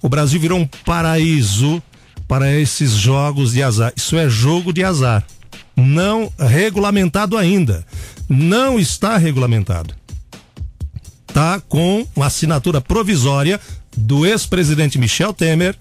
[0.00, 1.82] O Brasil virou um paraíso
[2.28, 3.92] para esses jogos de azar.
[3.96, 5.24] Isso é jogo de azar.
[5.76, 7.84] Não regulamentado ainda.
[8.28, 9.94] Não está regulamentado.
[11.32, 13.60] Tá com uma assinatura provisória
[13.96, 15.76] do ex-presidente Michel Temer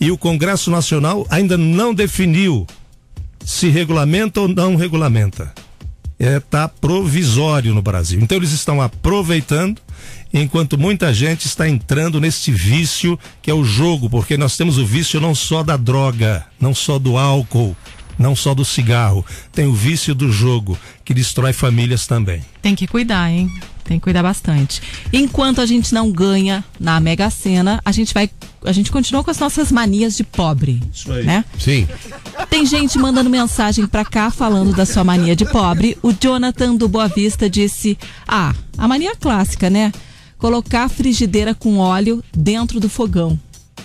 [0.00, 2.66] e o Congresso Nacional ainda não definiu
[3.44, 5.52] se regulamenta ou não regulamenta.
[6.18, 8.20] É, tá provisório no Brasil.
[8.20, 9.80] Então eles estão aproveitando
[10.32, 14.86] enquanto muita gente está entrando nesse vício que é o jogo, porque nós temos o
[14.86, 17.76] vício não só da droga, não só do álcool,
[18.18, 22.42] não só do cigarro, tem o vício do jogo que destrói famílias também.
[22.60, 23.50] Tem que cuidar, hein?
[23.84, 24.80] Tem que cuidar bastante.
[25.12, 28.30] Enquanto a gente não ganha na Mega Sena, a gente vai.
[28.64, 30.80] A gente continua com as nossas manias de pobre.
[30.92, 31.24] Isso aí.
[31.24, 31.44] Né?
[31.58, 31.88] Sim.
[32.48, 35.98] Tem gente mandando mensagem pra cá falando da sua mania de pobre.
[36.02, 39.92] O Jonathan do Boa Vista disse: Ah, a mania clássica, né?
[40.38, 43.38] Colocar a frigideira com óleo dentro do fogão.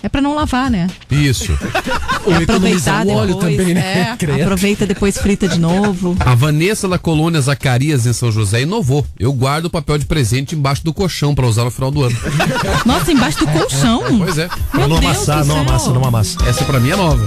[0.04, 0.88] É pra não lavar, né?
[1.10, 1.58] Isso.
[2.26, 4.16] Ou Aproveitar o óleo depois, também, né?
[4.20, 6.16] é, aproveita depois frita de novo.
[6.20, 9.06] A Vanessa da Colônia Zacarias em São José inovou.
[9.20, 12.16] Eu guardo o papel de presente embaixo do colchão pra usar no final do ano.
[12.86, 14.04] Nossa, embaixo do colchão.
[14.18, 14.50] Pois é.
[14.74, 16.38] Meu não Deus amassar, não amassa, não amassa.
[16.48, 17.26] Essa pra mim é nova.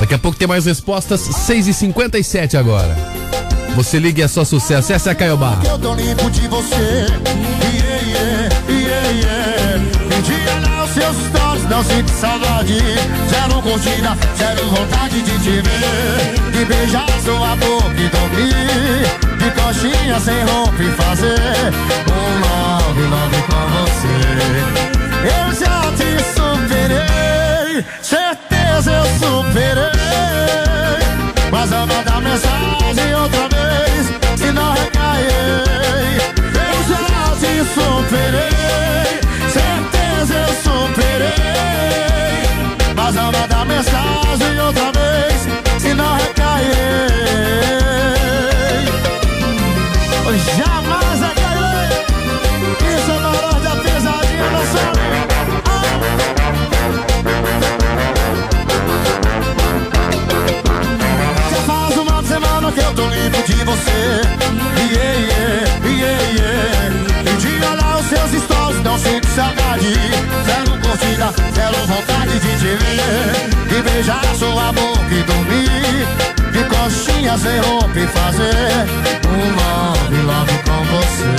[0.00, 2.96] Daqui a pouco tem mais respostas, 6h57 agora.
[3.74, 4.92] Você liga e é só sucesso.
[4.92, 5.58] Essa é a Caiobá.
[5.64, 6.74] Eu tô limpo de você.
[6.74, 10.77] Yeah, yeah, yeah, yeah.
[10.98, 12.80] Seus stories, não sinto saudade.
[13.28, 16.50] Zero curtida, zero vontade de te ver.
[16.50, 19.06] De beijar sua boca e dormir.
[19.38, 21.72] De coxinha sem roupa e fazer
[22.10, 24.16] um love, love com você.
[25.22, 29.98] Eu já te superei, certeza eu superei.
[31.52, 35.62] Mas eu mandar mensagem outra vez, se não recair.
[36.54, 38.58] Eu já te superei,
[43.08, 45.48] Mas eu mandar mensagem outra vez,
[45.80, 47.08] se não recair.
[50.58, 51.88] Jamais recairei.
[52.98, 54.92] Isso é maior de pesadinha, não sou.
[61.50, 64.20] Já faz uma semana que eu tô limpo de você.
[64.92, 67.38] Yeah, yeah, yeah, yeah.
[67.38, 69.94] De olhar os seus stories, não sinto saudade.
[70.44, 73.68] Zero curtida, zero vontade de te ver.
[73.68, 76.06] De beijar sua boca e dormir.
[76.52, 78.86] De coxinha sem roupa e fazer
[79.28, 81.34] um love, love com você.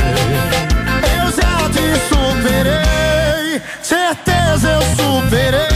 [1.17, 5.69] Eu já te superei, certeza eu superei.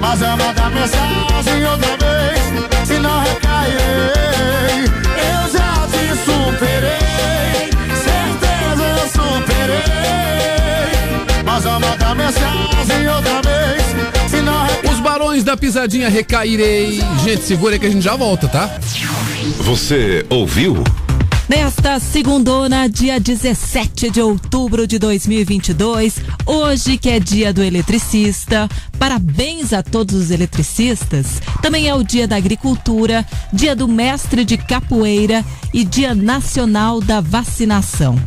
[0.00, 2.01] Mas eu mandar mensagem outra vez,
[11.66, 13.82] outra vez,
[14.28, 14.92] se não.
[14.92, 17.00] Os barões da pisadinha recairei.
[17.24, 18.68] Gente, segura aí que a gente já volta, tá?
[19.58, 20.82] Você ouviu?
[21.48, 29.72] Nesta segundona, dia 17 de outubro de 2022, hoje que é dia do eletricista, parabéns
[29.72, 31.42] a todos os eletricistas.
[31.60, 35.44] Também é o dia da agricultura, dia do mestre de capoeira
[35.74, 38.18] e dia nacional da vacinação.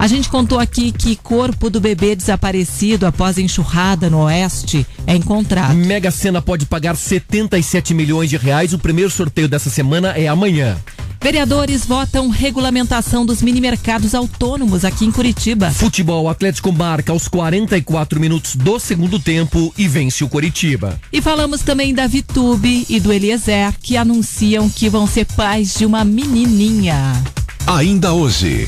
[0.00, 5.74] A gente contou aqui que corpo do bebê desaparecido após enxurrada no oeste é encontrado.
[5.74, 8.72] Mega Sena pode pagar 77 milhões de reais.
[8.72, 10.78] O primeiro sorteio dessa semana é amanhã.
[11.20, 15.70] Vereadores votam regulamentação dos mini-mercados autônomos aqui em Curitiba.
[15.70, 20.98] Futebol Atlético marca aos 44 minutos do segundo tempo e vence o Coritiba.
[21.12, 25.84] E falamos também da Vitube e do Eliezer, que anunciam que vão ser pais de
[25.84, 27.22] uma menininha.
[27.66, 28.66] Ainda hoje.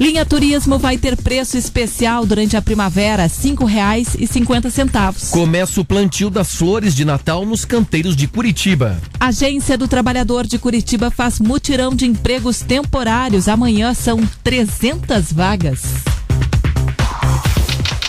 [0.00, 5.30] Linha Turismo vai ter preço especial durante a primavera, R$ 5,50.
[5.30, 8.98] Começa o plantio das flores de Natal nos canteiros de Curitiba.
[9.20, 13.46] Agência do Trabalhador de Curitiba faz mutirão de empregos temporários.
[13.46, 15.82] Amanhã são 300 vagas.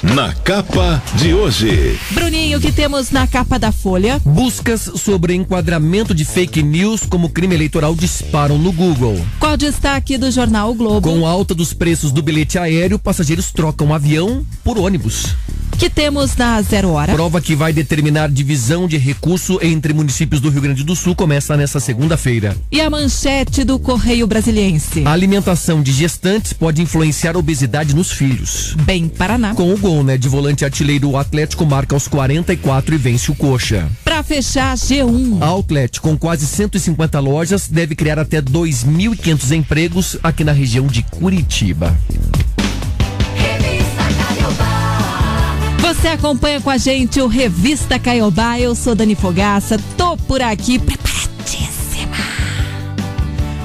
[0.03, 1.99] Na capa de hoje.
[2.09, 4.19] Bruninho, o que temos na capa da Folha?
[4.25, 9.23] Buscas sobre enquadramento de fake news como crime eleitoral disparam no Google.
[9.39, 11.07] Qual o destaque do jornal o Globo?
[11.07, 15.35] Com alta dos preços do bilhete aéreo, passageiros trocam avião por ônibus.
[15.77, 17.11] Que temos na Zero Hora?
[17.13, 21.57] Prova que vai determinar divisão de recurso entre municípios do Rio Grande do Sul começa
[21.57, 22.55] nesta segunda-feira.
[22.71, 25.01] E a manchete do Correio Brasiliense?
[25.05, 28.75] A alimentação de gestantes pode influenciar a obesidade nos filhos.
[28.83, 29.55] Bem Paraná.
[29.55, 33.35] Com o gol, né, de volante artilheiro, o Atlético marca aos 44 e vence o
[33.35, 33.89] Coxa.
[34.05, 35.41] Pra fechar, G1.
[35.41, 41.03] A Outlet, com quase 150 lojas, deve criar até 2.500 empregos aqui na região de
[41.03, 41.93] Curitiba.
[45.79, 48.57] Você acompanha com a gente o Revista Caiobá.
[48.57, 52.15] Eu sou Dani Fogaça, tô por aqui preparadíssima.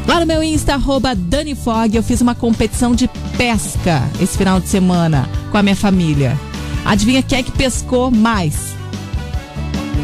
[0.08, 3.08] Lá no meu Insta, arroba Dani Fog, eu fiz uma competição de
[3.38, 6.38] pesca esse final de semana com a minha família.
[6.84, 8.74] Adivinha quem é que pescou mais?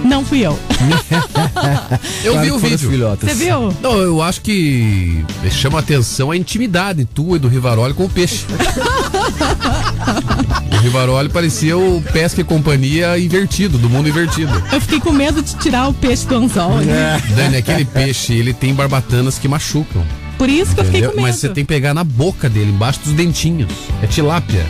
[0.04, 0.58] Não fui eu.
[2.24, 2.90] Eu Claro vi o vídeo.
[2.90, 3.30] filhotas.
[3.30, 3.72] Você viu?
[3.80, 8.44] Não, eu acho que chama atenção a intimidade tua e do Rivaroli com o peixe.
[10.72, 14.52] o Rivaroli parecia o Pesca e Companhia invertido, do mundo invertido.
[14.72, 16.78] Eu fiquei com medo de tirar o peixe do anzol.
[16.80, 17.22] né?
[17.36, 20.02] Dani, aquele peixe, ele tem barbatanas que machucam.
[20.36, 21.10] Por isso que eu fiquei entendeu?
[21.10, 21.28] com medo.
[21.28, 23.70] Mas você tem que pegar na boca dele, embaixo dos dentinhos.
[24.02, 24.66] É tilápia.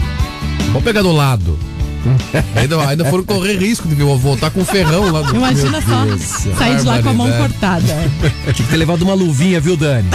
[0.66, 1.58] Vamos pegar do lado.
[2.56, 5.36] ainda, ainda foram correr risco de voltar com um ferrão lá do.
[5.36, 6.20] Imagina só Deus.
[6.58, 7.84] sair de lá com a mão cortada.
[8.42, 10.08] Tinha que ter levado uma luvinha, viu, Dani?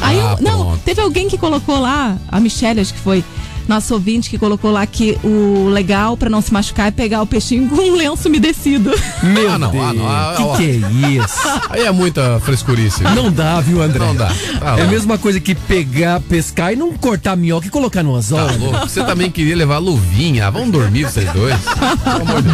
[0.00, 3.24] Aí, Ah, eu- não, teve alguém que colocou lá, a Michelle, acho que foi,
[3.68, 7.26] nosso ouvinte, que colocou lá que o legal pra não se machucar é pegar o
[7.26, 8.90] peixinho com um lenço umedecido.
[9.22, 9.84] Meu Ah, não, Deus.
[9.84, 10.56] ah, não, ah, que ó.
[10.56, 11.38] que é isso?
[11.70, 13.02] Aí é muita frescurice.
[13.02, 13.98] Não dá, viu, André?
[13.98, 14.28] Não dá.
[14.58, 18.02] Tá é a mesma coisa que pegar, pescar e não cortar a minhoca e colocar
[18.02, 18.38] no anzol.
[18.46, 18.88] Tá louco.
[18.88, 20.46] Você também queria levar luvinha.
[20.46, 21.54] Ah, Vamos dormir vocês dois.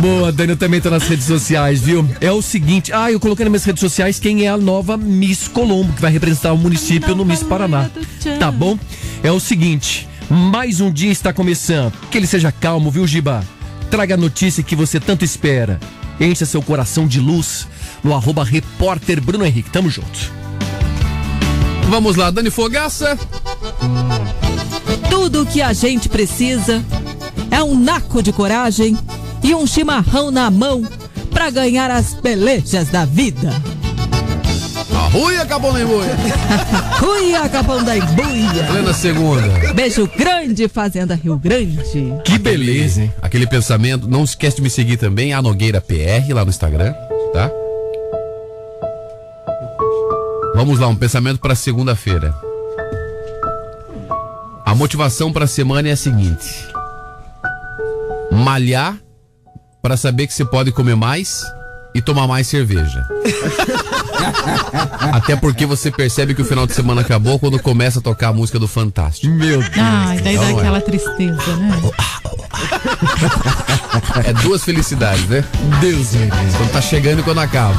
[0.00, 2.08] Boa, Dani, eu também tô nas redes sociais, viu?
[2.20, 5.48] É o seguinte, ah, eu coloquei nas minhas redes sociais quem é a nova Miss
[5.48, 7.88] Colombo, que vai representar o município no Miss Paraná.
[8.38, 8.78] Tá bom?
[9.22, 11.92] É o seguinte, mais um dia está começando.
[12.10, 13.44] Que ele seja calmo, viu, Giba?
[13.90, 15.78] Traga a notícia que você tanto espera.
[16.20, 17.66] Encha seu coração de luz
[18.02, 19.70] no arroba repórter Bruno Henrique.
[19.70, 20.32] Tamo junto.
[21.88, 23.18] Vamos lá, Dani Fogaça.
[25.10, 26.84] Tudo o que a gente precisa
[27.50, 28.96] é um naco de coragem
[29.42, 30.86] e um chimarrão na mão
[31.30, 33.52] pra ganhar as pelejas da vida.
[35.14, 36.16] Arrui acabou na emboia.
[36.98, 38.64] Cuia, Capão da Embuia.
[38.68, 39.72] Plena segunda.
[39.72, 41.78] Beijo grande, Fazenda Rio Grande.
[42.24, 43.12] Que beleza, hein?
[43.22, 44.08] Aquele pensamento.
[44.08, 46.92] Não esquece de me seguir também, a Nogueira PR, lá no Instagram,
[47.32, 47.48] tá?
[50.56, 52.34] Vamos lá, um pensamento para segunda-feira.
[54.66, 56.66] A motivação para a semana é a seguinte:
[58.32, 58.98] malhar
[59.80, 61.44] para saber que você pode comer mais
[61.94, 63.06] e tomar mais cerveja.
[65.12, 68.32] Até porque você percebe que o final de semana acabou quando começa a tocar a
[68.32, 69.32] música do Fantástico.
[69.32, 69.72] Meu Deus.
[69.78, 70.60] Ai, daí dá Não, é.
[70.60, 71.82] aquela tristeza, né?
[74.24, 75.44] É duas felicidades, né?
[75.80, 76.56] Deus me livre.
[76.56, 77.78] Quando tá chegando e quando acaba.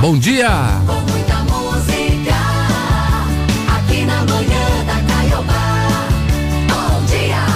[0.00, 0.48] Bom dia!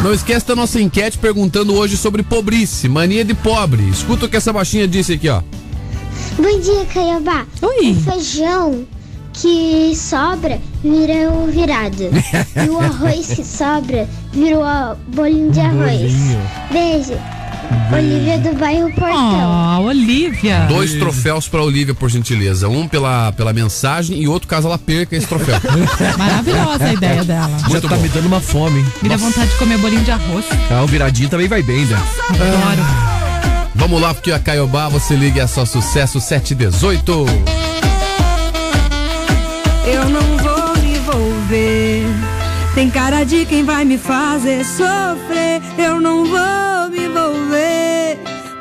[0.04, 3.88] Não esquece da nossa enquete perguntando hoje sobre pobrice, mania de pobre.
[3.88, 5.40] Escuta o que essa baixinha disse aqui, ó.
[6.36, 7.46] Bom dia, Caiobá.
[7.62, 7.92] Oi.
[7.92, 8.86] O feijão
[9.32, 12.10] que sobra vira o virado.
[12.66, 16.12] e o arroz que sobra vira o bolinho de arroz.
[16.70, 17.18] Beijo.
[17.92, 19.80] Olivia do bairro Portão.
[19.80, 20.66] Oh, Olivia.
[20.68, 22.68] Dois troféus pra Olivia, por gentileza.
[22.68, 25.56] Um pela, pela mensagem e outro caso ela perca esse troféu.
[26.18, 27.50] Maravilhosa a ideia dela.
[27.60, 28.02] Já Muito tá bom.
[28.02, 28.80] me dando uma fome.
[28.80, 28.86] hein?
[29.02, 30.44] Me dá vontade de comer bolinho de arroz.
[30.70, 31.96] Ah, o viradinho também vai bem, né?
[32.30, 32.86] Adoro.
[33.76, 37.26] Vamos lá, porque a Caiobá, você liga é só sucesso 718.
[39.86, 42.06] Eu não vou me envolver.
[42.74, 45.60] Tem cara de quem vai me fazer sofrer.
[45.78, 46.63] Eu não vou.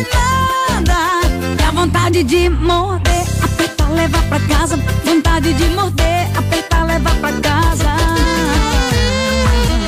[0.00, 1.54] não vale nada.
[1.56, 4.76] Dá vontade de morder, apertar, levar pra casa.
[5.04, 7.96] Vontade de morder, apertar, levar pra casa.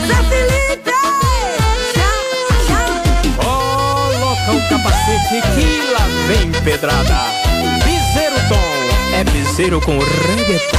[0.06, 0.92] Zé Felipe!
[3.36, 7.20] Coloca o capacete que lá vem pedrada.
[7.84, 10.78] Piseiro tom, é piseiro com reggaeton.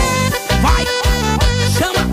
[0.61, 0.85] Vai!
[1.77, 2.03] Chama!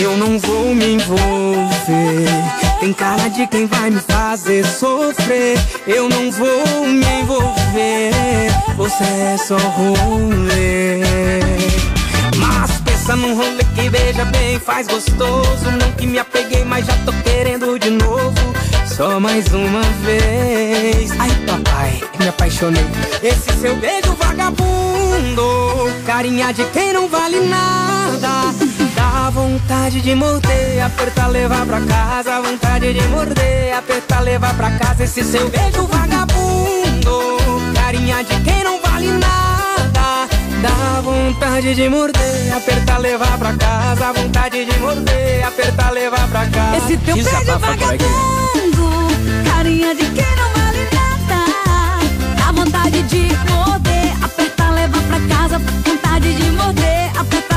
[0.00, 2.59] Eu não vou me envolver.
[2.80, 5.58] Tem cara de quem vai me fazer sofrer.
[5.86, 8.50] Eu não vou me envolver.
[8.74, 11.00] Você é só rolê.
[12.38, 15.70] Mas pensa num rolê que beija bem, faz gostoso.
[15.78, 18.32] Não que me apeguei, mas já tô querendo de novo.
[18.86, 21.10] Só mais uma vez.
[21.18, 22.86] Ai, papai, me apaixonei.
[23.22, 25.92] Esse seu beijo vagabundo.
[26.06, 28.59] Carinha de quem não vale nada.
[29.30, 32.42] Dá vontade de morder, apertar, levar pra casa.
[32.42, 35.04] Vontade de morder, apertar, levar pra casa.
[35.04, 37.72] Esse seu beijo vagabundo.
[37.72, 40.26] Carinha de quem não vale nada.
[40.60, 44.12] Dá vontade de morder, apertar, levar pra casa.
[44.14, 46.76] Vontade de morder, apertar, levar pra casa.
[46.78, 48.10] Esse teu beijo Desabafa, coleguinha.
[48.10, 51.44] vagabundo, carinha de quem não vale nada.
[52.36, 55.58] Dá vontade de morder, apertar, levar pra casa.
[55.86, 57.49] Vontade de morder, apertar,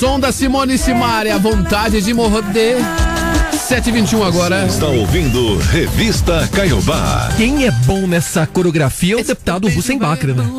[0.00, 2.78] Som da Simone Simaria, vontade de morder.
[3.52, 4.64] 7h21 agora.
[4.64, 7.28] Está ouvindo Revista Caiobá.
[7.36, 10.50] Quem é bom nessa coreografia é o deputado Hussein Bacra, né?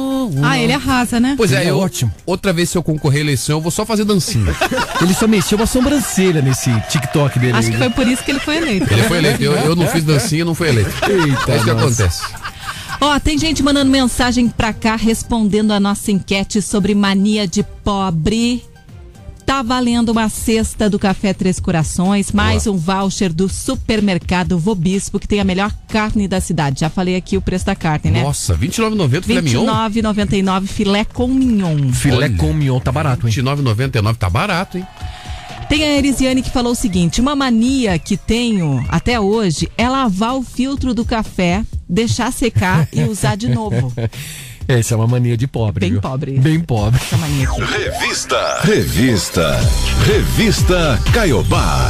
[0.43, 1.33] Ah, ele arrasa, né?
[1.35, 2.13] Pois é, é eu, ótimo.
[2.23, 4.55] Outra vez, se eu concorrer à eleição, eu vou só fazer dancinha.
[5.01, 7.53] Ele só mexeu uma sobrancelha nesse TikTok dele.
[7.53, 7.85] Acho aí, que né?
[7.85, 8.93] foi por isso que ele foi eleito.
[8.93, 9.43] Ele foi eleito.
[9.43, 10.91] Eu, eu não fiz dancinha, não fui eleito.
[11.09, 12.21] Eita, é isso que acontece.
[13.01, 18.63] Ó, tem gente mandando mensagem pra cá respondendo a nossa enquete sobre mania de pobre.
[19.51, 25.27] Tá valendo uma cesta do Café Três Corações, mais um voucher do supermercado Vobispo, que
[25.27, 26.79] tem a melhor carne da cidade.
[26.79, 28.23] Já falei aqui o preço da carne, né?
[28.23, 29.65] Nossa, R$29,90 filé mignon?
[29.65, 31.91] R$29,99 filé com mignon.
[31.91, 32.37] Filé Olha.
[32.37, 33.33] com mignon tá barato, hein?
[33.33, 34.87] R$29,99 tá barato, hein?
[35.67, 40.37] Tem a Erisiane que falou o seguinte: uma mania que tenho até hoje é lavar
[40.37, 43.91] o filtro do café, deixar secar e usar de novo.
[44.79, 46.01] Essa é uma mania de pobre, Bem viu?
[46.01, 46.39] pobre.
[46.39, 46.97] Bem pobre.
[47.01, 47.59] Essa mania aqui.
[47.61, 48.59] Revista.
[48.61, 49.59] Revista.
[50.05, 51.89] Revista Caiobá.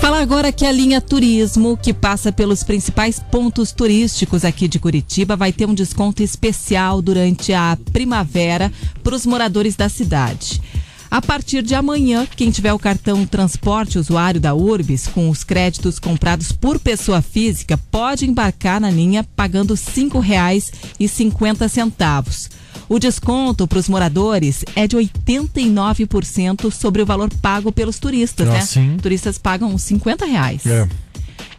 [0.00, 5.36] Fala agora que a linha Turismo, que passa pelos principais pontos turísticos aqui de Curitiba,
[5.36, 8.72] vai ter um desconto especial durante a primavera
[9.04, 10.62] para os moradores da cidade.
[11.10, 15.98] A partir de amanhã, quem tiver o cartão transporte usuário da Urbis com os créditos
[15.98, 22.50] comprados por pessoa física pode embarcar na linha pagando R$ 5,50.
[22.88, 28.52] O desconto para os moradores é de 89% sobre o valor pago pelos turistas, Ah,
[28.52, 28.60] né?
[28.62, 28.96] sim.
[29.00, 30.64] Turistas pagam uns 50 reais.
[30.66, 30.88] É.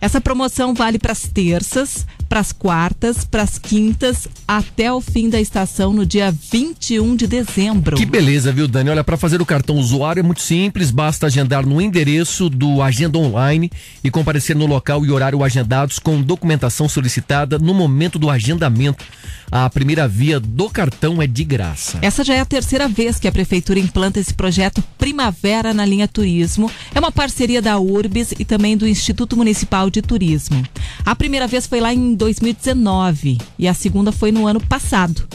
[0.01, 5.29] Essa promoção vale para as terças, para as quartas, para as quintas, até o fim
[5.29, 7.97] da estação no dia 21 de dezembro.
[7.97, 8.91] Que beleza, viu, Dani?
[8.91, 13.17] Olha, para fazer o cartão usuário é muito simples, basta agendar no endereço do Agenda
[13.17, 13.69] Online
[14.03, 19.03] e comparecer no local e horário agendados com documentação solicitada no momento do agendamento.
[19.51, 21.97] A primeira via do cartão é de graça.
[22.03, 26.07] Essa já é a terceira vez que a prefeitura implanta esse projeto Primavera na linha
[26.07, 26.71] Turismo.
[26.93, 30.63] É uma parceria da Urbis e também do Instituto Municipal de Turismo.
[31.05, 35.27] A primeira vez foi lá em 2019 e a segunda foi no ano passado.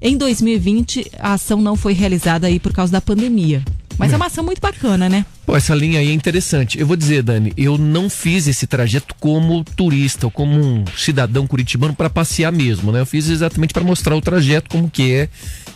[0.00, 3.62] Em 2020, a ação não foi realizada aí por causa da pandemia.
[3.98, 5.24] Mas é uma ação muito bacana, né?
[5.46, 6.78] Pô, essa linha aí é interessante.
[6.78, 11.46] Eu vou dizer, Dani, eu não fiz esse trajeto como turista ou como um cidadão
[11.46, 13.00] curitibano para passear mesmo, né?
[13.00, 15.28] Eu fiz exatamente para mostrar o trajeto, como que é,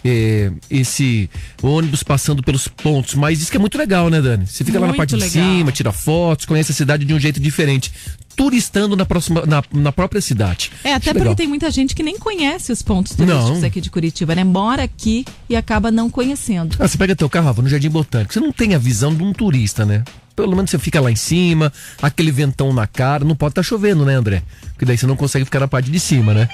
[0.05, 1.29] é, esse
[1.63, 3.15] ônibus passando pelos pontos.
[3.15, 4.47] Mas isso que é muito legal, né, Dani?
[4.47, 5.29] Você fica lá na Muito parte legal.
[5.29, 7.93] de cima, tira fotos, conhece a cidade de um jeito diferente.
[8.37, 10.71] Turistando na, próxima, na, na própria cidade.
[10.85, 13.67] É, até porque tem muita gente que nem conhece os pontos turísticos Não.
[13.67, 14.45] aqui de Curitiba, né?
[14.45, 16.77] Mora aqui e acaba não conhecendo.
[16.79, 18.35] Ah, você pega teu carro, vou no Jardim Botânico.
[18.35, 20.05] Você não tem a visão de um turista, né?
[20.37, 21.73] Pelo menos você fica lá em cima,
[22.03, 23.25] aquele ventão na cara.
[23.25, 24.43] Não pode estar chovendo, né, André?
[24.75, 26.47] Porque daí você não consegue ficar na parte de cima, né?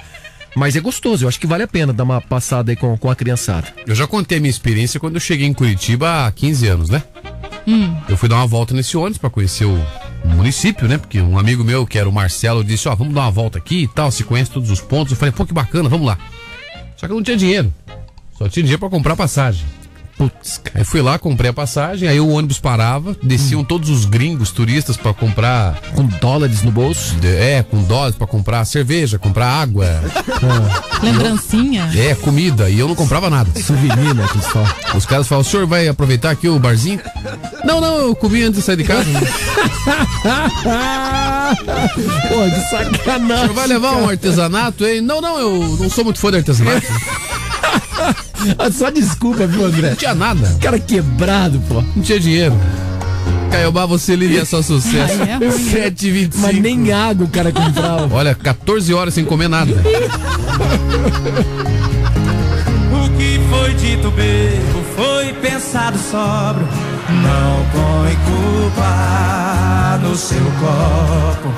[0.54, 3.10] Mas é gostoso, eu acho que vale a pena dar uma passada aí com, com
[3.10, 3.68] a criançada.
[3.86, 7.02] Eu já contei a minha experiência quando eu cheguei em Curitiba há 15 anos, né?
[7.66, 7.96] Hum.
[8.08, 9.86] Eu fui dar uma volta nesse ônibus pra conhecer o
[10.24, 10.98] município, né?
[10.98, 13.84] Porque um amigo meu, que era o Marcelo, disse, ó, vamos dar uma volta aqui
[13.84, 15.12] e tal, se conhece todos os pontos.
[15.12, 16.18] Eu falei, pô, que bacana, vamos lá.
[16.96, 17.72] Só que eu não tinha dinheiro.
[18.36, 19.64] Só tinha dinheiro pra comprar passagem.
[20.16, 20.78] Putz, cara.
[20.78, 24.96] Aí fui lá, comprei a passagem, aí o ônibus parava, desciam todos os gringos turistas
[24.96, 25.80] pra comprar.
[25.94, 27.14] Com dólares no bolso?
[27.16, 29.86] de- é, com dólares pra comprar cerveja, comprar água.
[31.02, 31.90] Lembrancinha.
[31.96, 32.68] É, comida.
[32.70, 33.50] E eu não comprava nada.
[33.60, 34.66] Souvenir, né, pessoal?
[34.94, 37.00] Os caras falam, o senhor vai aproveitar aqui o barzinho?
[37.64, 39.04] Não, não, eu comi antes de sair de casa.
[42.28, 43.38] Pô, que O sacanagem.
[43.40, 45.00] senhor vai levar um artesanato aí?
[45.00, 46.86] Não, não, eu não sou muito fã de artesanato.
[48.58, 49.90] Ah, Só desculpa, viu, André?
[49.90, 50.56] Não tinha nada.
[50.60, 51.82] Cara quebrado, pô.
[51.94, 52.54] Não tinha dinheiro.
[53.50, 55.20] Caiobá, você livre é só sucesso.
[55.20, 55.50] Ai, é ruim.
[55.50, 56.30] 7h25.
[56.36, 58.08] Mas nem água o cara comprava.
[58.16, 59.72] Olha, 14 horas sem comer nada.
[62.92, 66.66] O que foi dito bebo foi pensado sóbrio.
[67.08, 71.52] Não põe culpa no seu copo.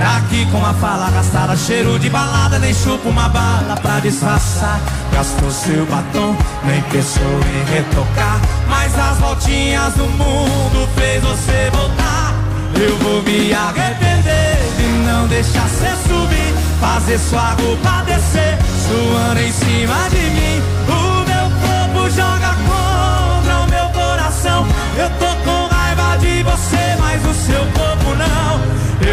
[0.00, 4.80] Aqui com a fala gastada, cheiro de balada, nem chupa uma bala pra disfarçar.
[5.12, 8.40] Gastou seu batom, nem pensou em retocar.
[8.68, 12.34] Mas as voltinhas do mundo fez você voltar.
[12.80, 16.54] Eu vou me arrepender de não deixar você subir.
[16.80, 20.62] Fazer sua roupa descer, suando em cima de mim.
[20.86, 24.64] O meu corpo joga contra o meu coração.
[24.96, 27.87] Eu tô com raiva de você, mas o seu corpo.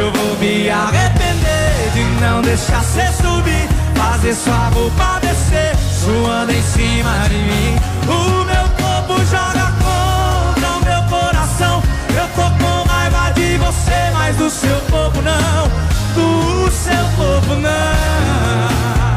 [0.05, 3.67] Eu vou me arrepender de não deixar você subir.
[3.95, 7.75] Fazer sua roupa descer, suando em cima de mim.
[8.07, 11.81] O meu corpo joga contra o meu coração.
[12.15, 15.67] Eu tô com raiva de você, mas do seu corpo não.
[16.13, 19.14] Do seu corpo não.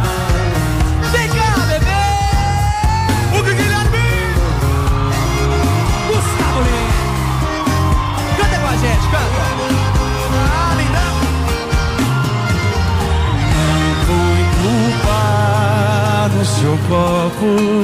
[16.68, 17.80] Seu copo.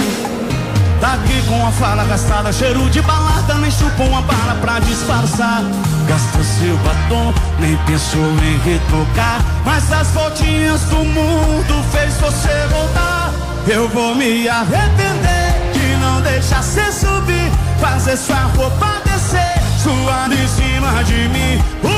[1.01, 5.63] Tá aqui com a fala gastada, cheiro de balada, nem chupou uma bala pra disfarçar.
[6.07, 9.43] Gastou seu batom, nem pensou em retocar.
[9.65, 13.33] Mas as voltinhas do mundo fez você voltar.
[13.67, 20.47] Eu vou me arrepender de não deixar você subir, fazer sua roupa descer, suando em
[20.47, 21.94] cima de mim.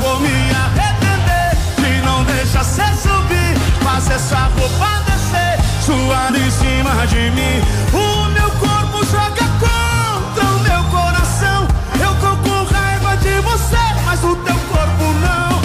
[0.00, 7.06] Vou me arrepender de não deixar você subir, fazer sua roupa descer, suando em cima
[7.06, 7.62] de mim.
[7.92, 11.68] O meu corpo joga contra o meu coração.
[12.00, 15.60] Eu tô com raiva de você, mas o teu corpo não.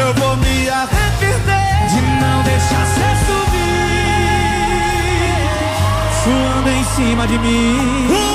[0.00, 3.60] Eu vou me arrepender de não deixar você subir,
[6.22, 8.29] suando em cima de mim.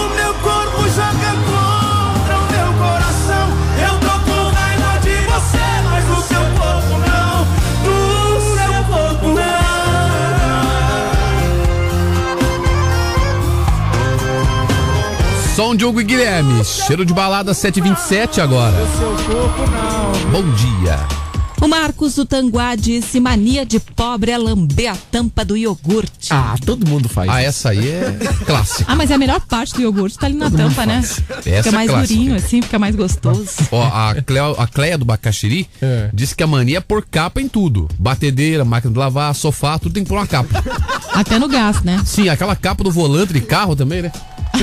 [15.56, 16.64] Som Diogo e Guilherme.
[16.66, 18.76] Cheiro de balada 727 agora.
[20.32, 21.00] Bom dia.
[21.62, 26.28] O Marcos do Tanguá disse: mania de pobre é lamber a tampa do iogurte.
[26.32, 27.30] Ah, todo mundo faz.
[27.30, 28.84] Ah, essa aí é clássica.
[28.92, 30.98] Ah, mas é a melhor parte do iogurte tá ali na tampa, né?
[31.00, 32.14] Essa fica é mais clássica.
[32.14, 33.50] durinho, assim, fica mais gostoso.
[33.72, 36.10] Ó, a, Cleo, a Cleia do Bacaxiri É.
[36.14, 37.88] disse que a mania é pôr capa em tudo.
[37.98, 40.62] Batedeira, máquina de lavar, sofá, tudo tem que pôr uma capa.
[41.14, 42.02] Até no gás, né?
[42.06, 44.12] Sim, aquela capa do volante de carro também, né?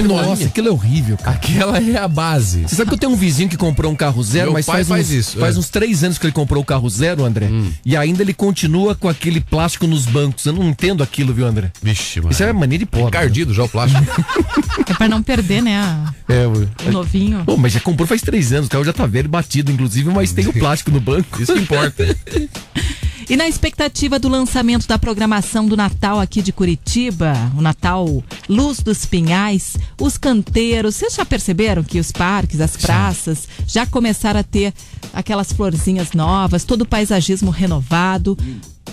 [0.03, 1.37] Nossa, aquilo é horrível, cara.
[1.37, 2.63] Aquela é a base.
[2.63, 4.77] Você sabe que eu tenho um vizinho que comprou um carro zero, Meu mas pai
[4.77, 5.57] faz, faz uns, isso, faz é.
[5.57, 5.61] Hum.
[5.61, 7.49] uns três anos que ele comprou o carro zero, André.
[7.85, 10.45] E ainda ele continua com aquele plástico nos bancos.
[10.47, 11.71] Eu não entendo aquilo, viu, André?
[11.83, 12.33] Vixe, mano.
[12.33, 13.09] Isso é mania de pobre.
[13.09, 14.03] Encardido já o plástico.
[14.85, 15.77] É pra não perder, né?
[15.79, 16.67] a- É, ué.
[16.87, 17.43] O novinho.
[17.47, 20.33] Pô, mas já comprou faz três anos, o carro já tá velho, batido, inclusive, mas
[20.33, 21.41] tem o plástico no banco.
[21.43, 22.05] Isso que importa.
[23.33, 28.81] E na expectativa do lançamento da programação do Natal aqui de Curitiba, o Natal Luz
[28.81, 34.43] dos Pinhais, os canteiros, vocês já perceberam que os parques, as praças já começaram a
[34.43, 34.75] ter
[35.15, 38.37] aquelas florzinhas novas, todo o paisagismo renovado.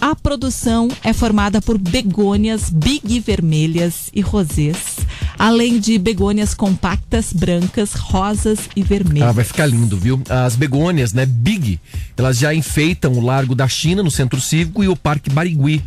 [0.02, 4.97] A produção é formada por begônias big vermelhas e rosés,
[5.38, 9.28] além de begônias compactas brancas, rosas e vermelhas.
[9.28, 10.22] Ah, vai ficar lindo, viu?
[10.30, 11.82] As begônias, né, Big,
[12.16, 15.84] elas já enfeitam o Largo da China, no Centro Cívico, e o Parque Barigui.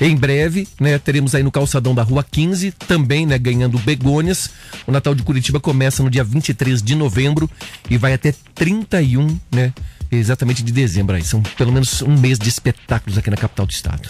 [0.00, 4.50] Em breve, né, teremos aí no calçadão da Rua 15, também, né, ganhando begônias.
[4.86, 7.50] O Natal de Curitiba começa no dia 23 de novembro
[7.90, 9.72] e vai até 31, né,
[10.10, 11.22] exatamente de dezembro aí.
[11.24, 14.08] São pelo menos um mês de espetáculos aqui na capital do estado.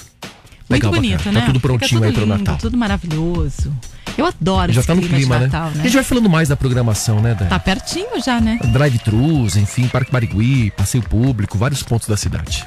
[0.68, 1.32] Muito Legal, bonito, bacana.
[1.34, 1.40] né?
[1.40, 2.56] Tá tudo prontinho tudo aí pro Natal.
[2.58, 3.72] Tudo maravilhoso.
[4.18, 5.46] Eu adoro Já esse tá no clima, clima, de né?
[5.46, 7.46] Natal, A gente vai falando mais da programação, né, Dan?
[7.46, 8.58] Tá pertinho já, né?
[8.72, 12.64] Drive-thrus, enfim, Parque Barigui, passeio público, vários pontos da cidade.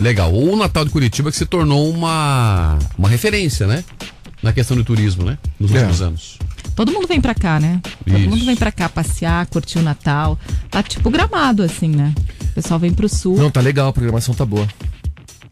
[0.00, 0.34] Legal.
[0.34, 3.82] O Natal de Curitiba que se tornou uma, uma referência, né?
[4.42, 5.38] Na questão do turismo, né?
[5.58, 5.74] Nos É.
[5.76, 6.38] últimos anos.
[6.76, 7.80] Todo mundo vem pra cá, né?
[8.04, 8.28] Todo Isso.
[8.30, 10.38] mundo vem pra cá passear, curtir o Natal.
[10.70, 12.14] Tá tipo gramado, assim, né?
[12.42, 13.36] O pessoal vem pro sul.
[13.38, 14.68] Não, tá legal, a programação tá boa.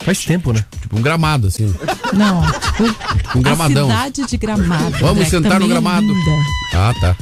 [0.01, 0.63] Faz tempo, né?
[0.83, 1.75] Tipo um gramado, assim.
[2.13, 3.87] Não, tipo, Um gramadão.
[3.91, 4.99] a cidade de Gramado.
[5.01, 6.07] Vamos né, sentar no é gramado.
[6.07, 6.31] linda.
[6.75, 7.17] Ah, tá.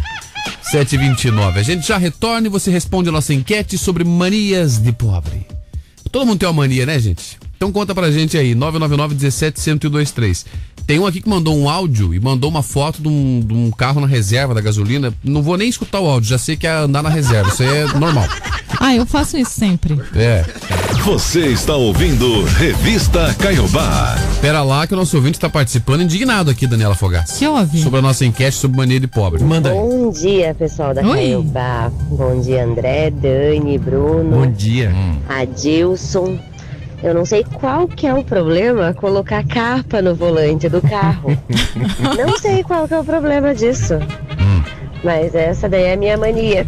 [0.73, 1.57] 7h29.
[1.59, 5.47] A gente já retorna e você responde a nossa enquete sobre manias de pobre.
[6.11, 7.39] Todo mundo tem uma mania, né, gente?
[7.63, 10.47] Então conta pra gente aí, 999 17 1023.
[10.85, 13.71] Tem um aqui que mandou um áudio e mandou uma foto de um, de um
[13.71, 15.15] carro na reserva da gasolina.
[15.23, 17.51] Não vou nem escutar o áudio, já sei que é andar na reserva.
[17.51, 18.27] Isso aí é normal.
[18.81, 19.97] Ah, eu faço isso sempre.
[20.17, 20.45] É.
[21.05, 24.17] Você está ouvindo Revista Caiobá.
[24.41, 27.39] Pera lá que o nosso ouvinte está participando indignado aqui, Daniela Fogaça.
[27.39, 27.81] Que houve?
[27.81, 29.45] Sobre a nossa enquete sobre mania de pobre.
[29.45, 29.77] Manda aí.
[29.77, 31.13] Bom dia, pessoal da Oi.
[31.13, 31.93] Caiobá.
[32.11, 34.93] Bom dia, André, Dani, Bruno, Bom dia.
[35.29, 36.41] Adilson.
[37.03, 41.37] Eu não sei qual que é o problema colocar capa no volante do carro.
[42.17, 43.95] não sei qual que é o problema disso.
[45.05, 46.67] Mas essa daí é a minha mania.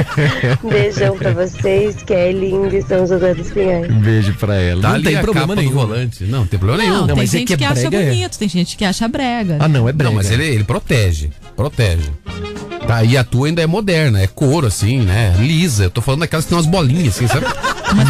[0.64, 3.90] Beijão pra vocês, Kelly, de São José dos Pinhais.
[3.90, 4.80] Um beijo pra ela.
[4.80, 5.72] Tá não tem problema nenhum.
[5.72, 6.24] volante.
[6.24, 7.00] Não, tem problema nenhum.
[7.00, 7.90] Não, tem mas é gente que que, é acha é.
[7.90, 9.58] bonito, tem gente que acha brega.
[9.60, 10.10] Ah, não, é brega.
[10.10, 11.30] Não, mas ele, ele protege.
[11.54, 12.10] Protege.
[12.86, 15.36] Tá, e a tua ainda é moderna, é couro, assim, né?
[15.38, 15.84] Lisa.
[15.84, 17.44] Eu tô falando daquelas que tem umas bolinhas, assim, sabe?
[17.94, 18.08] Mas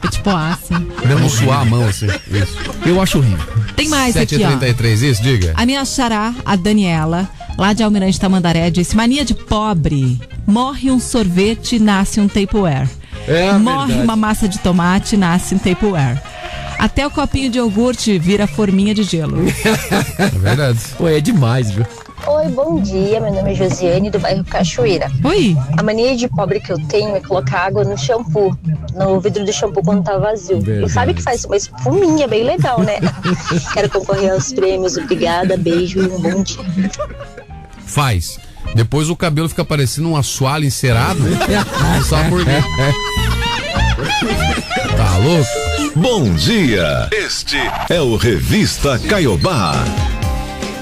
[0.00, 0.74] tem tipo ah, assim.
[1.06, 2.06] Não suar a mão, assim.
[2.06, 2.56] Isso.
[2.84, 3.46] Eu acho horrível.
[3.76, 4.58] Tem mais aqui, ó.
[4.58, 5.52] 7h33, isso, diga.
[5.54, 7.28] A minha xará, a Daniela,
[7.58, 10.18] lá de Almirante Tamandaré, disse: mania de pobre.
[10.46, 12.88] Morre um sorvete, nasce um Tupperware.
[13.26, 14.04] É Morre verdade.
[14.04, 16.22] uma massa de tomate, nasce um Tupperware.
[16.78, 19.38] Até o copinho de iogurte vira forminha de gelo.
[20.18, 20.78] É verdade.
[20.96, 21.84] Pô, é demais, viu?
[22.26, 23.20] Oi, bom dia.
[23.20, 25.10] Meu nome é Josiane, do bairro Cachoeira.
[25.24, 25.56] Oi.
[25.76, 28.56] A mania de pobre que eu tenho é colocar água no shampoo,
[28.94, 30.60] no vidro do shampoo quando tá vazio.
[30.60, 30.90] Verdade.
[30.90, 32.98] E sabe que faz uma espuminha bem legal, né?
[33.72, 34.96] Quero concorrer aos prêmios.
[34.96, 36.64] Obrigada, beijo e um bom dia.
[37.88, 38.38] Faz.
[38.74, 41.20] Depois o cabelo fica parecendo um assoalho encerado.
[42.08, 42.62] Sabe por quê.
[44.96, 45.68] Tá louco?
[45.96, 47.08] Bom dia.
[47.12, 47.56] Este
[47.88, 49.74] é o Revista Caiobá.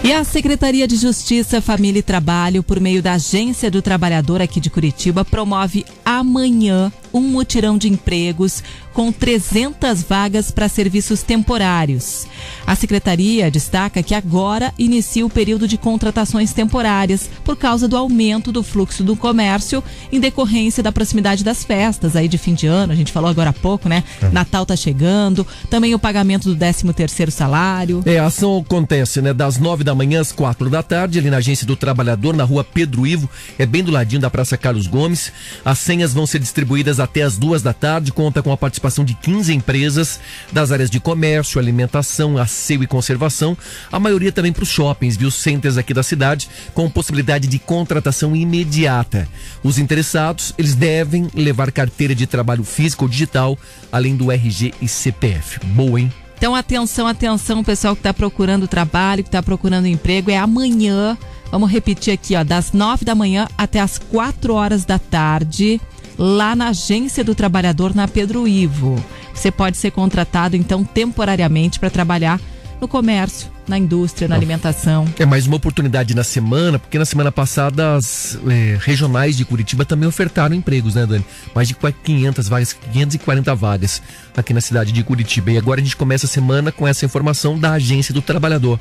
[0.04, 4.60] E a Secretaria de Justiça, Família e Trabalho, por meio da Agência do Trabalhador aqui
[4.60, 8.62] de Curitiba, promove amanhã um mutirão de empregos
[8.92, 12.26] com 300 vagas para serviços temporários.
[12.66, 18.50] A secretaria destaca que agora inicia o período de contratações temporárias por causa do aumento
[18.50, 22.92] do fluxo do comércio em decorrência da proximidade das festas aí de fim de ano.
[22.92, 24.02] A gente falou agora há pouco, né?
[24.32, 28.02] Natal tá chegando, também o pagamento do 13 terceiro salário.
[28.06, 31.36] É, a ação acontece, né, das nove da manhã às quatro da tarde, ali na
[31.36, 35.32] Agência do Trabalhador, na rua Pedro Ivo, é bem do ladinho da Praça Carlos Gomes.
[35.64, 39.14] As senhas vão ser distribuídas até as duas da tarde, conta com a participação de
[39.14, 40.20] 15 empresas
[40.52, 43.56] das áreas de comércio, alimentação, asseio e conservação,
[43.90, 48.36] a maioria também para os shoppings, viu, centers aqui da cidade, com possibilidade de contratação
[48.36, 49.28] imediata.
[49.62, 53.58] Os interessados, eles devem levar carteira de trabalho físico ou digital,
[53.90, 55.64] além do RG e CPF.
[55.66, 56.12] Boa, hein?
[56.36, 61.16] Então, atenção, atenção, pessoal que está procurando trabalho, que está procurando emprego, é amanhã.
[61.50, 65.80] Vamos repetir aqui, ó, das nove da manhã até as quatro horas da tarde,
[66.18, 69.02] lá na Agência do Trabalhador, na Pedro Ivo.
[69.34, 72.40] Você pode ser contratado, então, temporariamente para trabalhar
[72.80, 75.06] no comércio, na indústria, na alimentação.
[75.18, 79.84] É mais uma oportunidade na semana, porque na semana passada as eh, regionais de Curitiba
[79.84, 81.24] também ofertaram empregos, né, Dani?
[81.54, 84.02] Mais de 500 vagas, 540 vagas
[84.36, 85.50] aqui na cidade de Curitiba.
[85.52, 88.78] E agora a gente começa a semana com essa informação da Agência do Trabalhador.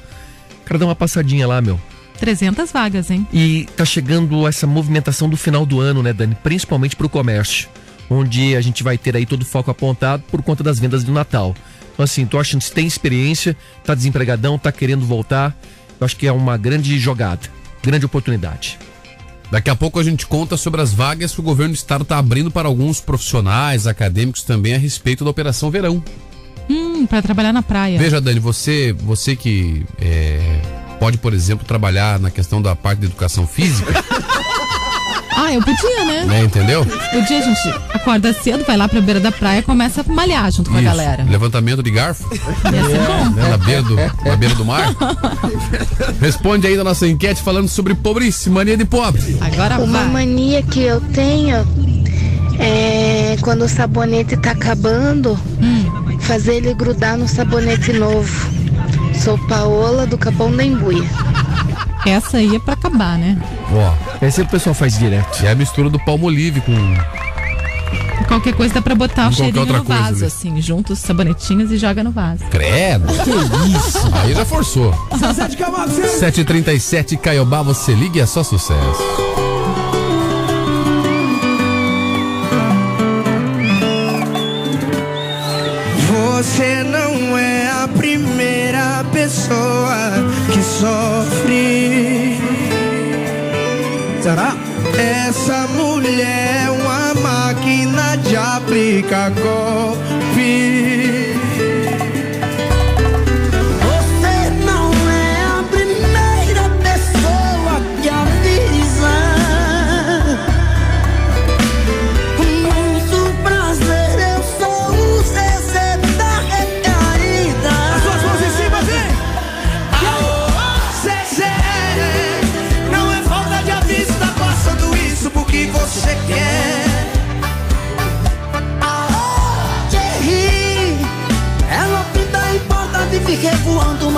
[0.65, 1.79] Quero dar uma passadinha lá, meu.
[2.19, 3.27] 300 vagas, hein?
[3.31, 6.35] E tá chegando essa movimentação do final do ano, né, Dani?
[6.43, 7.69] Principalmente para o comércio,
[8.09, 11.11] onde a gente vai ter aí todo o foco apontado por conta das vendas do
[11.11, 11.55] Natal.
[11.93, 15.57] Então, assim, tô achando que tem experiência, tá desempregadão, tá querendo voltar.
[15.99, 17.41] Eu acho que é uma grande jogada,
[17.81, 18.77] grande oportunidade.
[19.49, 22.17] Daqui a pouco a gente conta sobre as vagas que o governo do estado está
[22.17, 26.03] abrindo para alguns profissionais, acadêmicos também a respeito da Operação Verão.
[26.69, 27.97] Hum, para trabalhar na praia.
[27.97, 30.59] Veja, Dani, você, você que é,
[30.99, 33.93] pode, por exemplo, trabalhar na questão da parte da educação física,
[35.37, 36.23] Ah, eu podia, né?
[36.23, 36.85] né, entendeu?
[36.85, 40.49] Podia, a gente acorda cedo, vai lá pra beira da praia e começa a malhar
[40.49, 40.89] junto com a Isso.
[40.89, 41.25] galera.
[41.29, 42.39] Levantamento de garfo, Ia
[42.85, 43.29] ser bom.
[43.31, 44.95] né, na, beira do, na beira do mar.
[46.21, 49.37] Responde aí na nossa enquete falando sobre pobrice, mania de pobre.
[49.41, 50.09] Agora Uma vai.
[50.25, 51.57] mania que eu tenho
[52.57, 55.37] É, quando o sabonete tá acabando,
[56.21, 58.49] fazer ele grudar no sabonete novo.
[59.23, 61.03] Sou Paola do Capão da Embuia.
[62.05, 63.37] Essa aí é pra acabar, né?
[63.71, 63.93] Ó.
[64.25, 65.41] Esse o pessoal faz direto.
[65.41, 66.73] E é a mistura do palmolive com.
[68.27, 70.25] Qualquer coisa dá pra botar o cheirinho outra no coisa vaso, ali.
[70.25, 70.61] assim.
[70.61, 72.43] Junta os sabonetinhos e joga no vaso.
[72.51, 73.07] Credo.
[73.07, 73.29] Que
[73.77, 73.99] isso?
[74.23, 74.91] Aí já forçou.
[75.11, 79.01] 7h37, Caiobá, você liga e é só sucesso.
[86.07, 88.34] Você não é a primeira
[89.25, 90.11] pessoa
[90.53, 92.37] que sofre.
[94.21, 94.55] Será?
[95.27, 101.04] Essa mulher é uma máquina de aplicar golpe.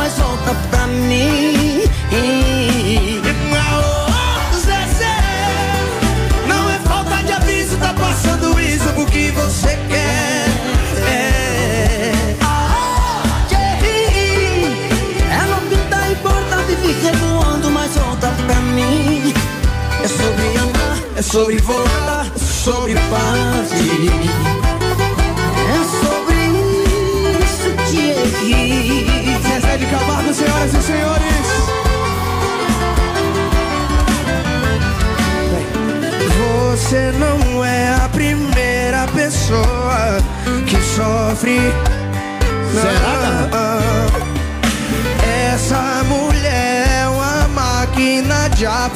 [0.07, 1.83] Mas volta pra mim.
[3.69, 5.17] Aô, Zezé,
[6.47, 10.47] não é falta de aviso, tá passando isso porque você quer.
[11.05, 12.35] É.
[13.49, 14.77] Thierry,
[15.29, 19.33] ela pinta e porta de vir revoando, mas volta pra mim.
[20.03, 24.56] É sobre amar, É sobre voltar, sobre partir.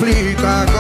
[0.02, 0.71] Máquina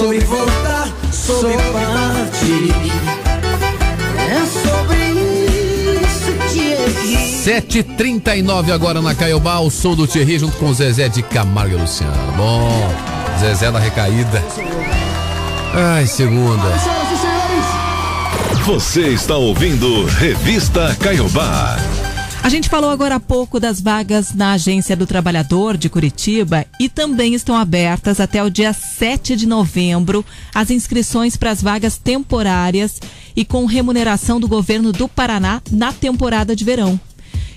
[0.00, 2.72] sobre voltar, sobre partir.
[4.16, 4.98] É sobre
[6.00, 7.60] isso, Thierry.
[7.62, 11.80] 7h39 agora na Caiobá, o som do Thierry junto com o Zezé de Camargo e
[11.80, 12.32] Luciano.
[12.34, 12.94] Bom,
[13.38, 14.42] Zezé da recaída.
[15.74, 16.78] Ai, segunda.
[16.78, 18.66] Senhoras e senhores.
[18.66, 21.76] Você está ouvindo Revista Caiobá.
[22.42, 26.88] A gente falou agora há pouco das vagas na Agência do Trabalhador de Curitiba e
[26.88, 30.24] também estão abertas até o dia 7 de novembro
[30.54, 32.98] as inscrições para as vagas temporárias
[33.36, 36.98] e com remuneração do governo do Paraná na temporada de verão.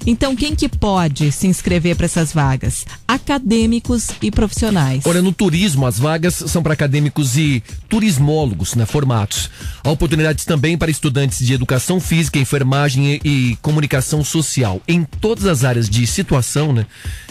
[0.06, 2.86] Então, quem que pode se inscrever para essas vagas?
[3.08, 5.04] Acadêmicos e profissionais.
[5.06, 9.50] Olha, no turismo, as vagas são para acadêmicos e turismólogos, né, formatos.
[9.84, 14.82] Há oportunidades também para estudantes de educação física, enfermagem e, e comunicação social.
[14.88, 16.86] Em todas as áreas de situação, né,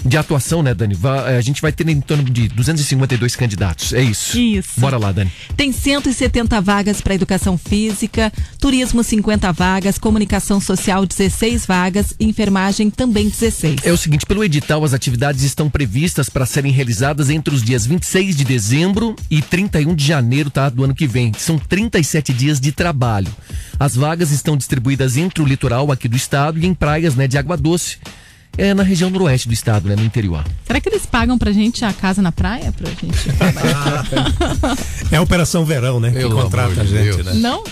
[0.04, 0.94] de atuação, né, Dani?
[0.94, 3.92] Va- a gente vai ter em torno de 252 candidatos.
[3.92, 4.38] É isso.
[4.38, 4.80] Isso.
[4.80, 5.30] Bora lá, Dani.
[5.56, 12.61] Tem 170 vagas para educação física, turismo 50 vagas, comunicação social 16 vagas, enfermagem
[12.96, 13.80] também 16.
[13.84, 17.84] É o seguinte, pelo edital, as atividades estão previstas para serem realizadas entre os dias
[17.86, 21.32] 26 de dezembro e 31 de janeiro tá, do ano que vem.
[21.36, 23.32] São 37 dias de trabalho.
[23.80, 27.36] As vagas estão distribuídas entre o litoral aqui do estado e em praias né, de
[27.36, 27.98] Água Doce.
[28.56, 30.44] É na região noroeste do estado, né, no interior.
[30.66, 32.70] Será que eles pagam pra gente a casa na praia?
[32.70, 33.28] Pra gente
[35.10, 36.10] É a Operação Verão, né?
[36.10, 37.26] Pelo que contrata a gente, Deus.
[37.26, 37.32] né?
[37.34, 37.64] Não?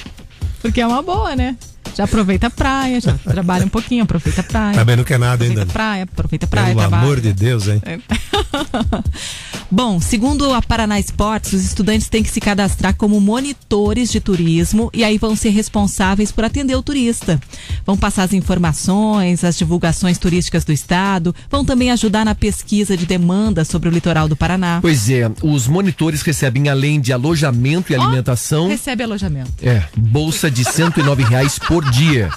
[0.63, 1.55] Porque é uma boa, né?
[1.95, 4.75] Já aproveita a praia, já trabalha um pouquinho, aproveita a praia.
[4.75, 5.71] Também não quer nada aproveita ainda.
[5.71, 7.03] a praia, aproveita a praia, Pelo trabalha.
[7.03, 7.83] amor de Deus, hein?
[9.73, 14.91] Bom, segundo a Paraná Esportes, os estudantes têm que se cadastrar como monitores de turismo
[14.93, 17.41] e aí vão ser responsáveis por atender o turista.
[17.87, 23.07] Vão passar as informações, as divulgações turísticas do estado, vão também ajudar na pesquisa de
[23.07, 24.81] demanda sobre o litoral do Paraná.
[24.83, 29.53] Pois é, os monitores recebem, além de alojamento e alimentação, Recebe alojamento.
[29.63, 32.29] é, bolsa de 109 reais por dia.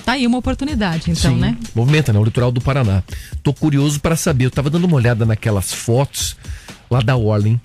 [0.05, 1.57] Tá aí uma oportunidade, então, Sim, né?
[1.73, 2.19] Movimenta, né?
[2.19, 3.01] O litoral do Paraná.
[3.41, 4.45] Tô curioso para saber.
[4.45, 6.37] Eu tava dando uma olhada naquelas fotos
[6.87, 7.59] lá da Orlen.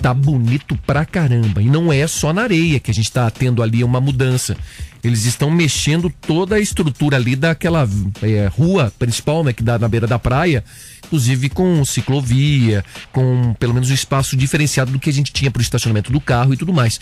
[0.00, 1.62] Tá bonito pra caramba.
[1.62, 4.56] E não é só na areia que a gente tá tendo ali uma mudança.
[5.02, 7.88] Eles estão mexendo toda a estrutura ali daquela
[8.22, 9.52] é, rua principal, né?
[9.52, 10.62] Que dá na beira da praia.
[11.06, 15.60] Inclusive com ciclovia, com pelo menos um espaço diferenciado do que a gente tinha pro
[15.62, 16.98] estacionamento do carro e tudo mais.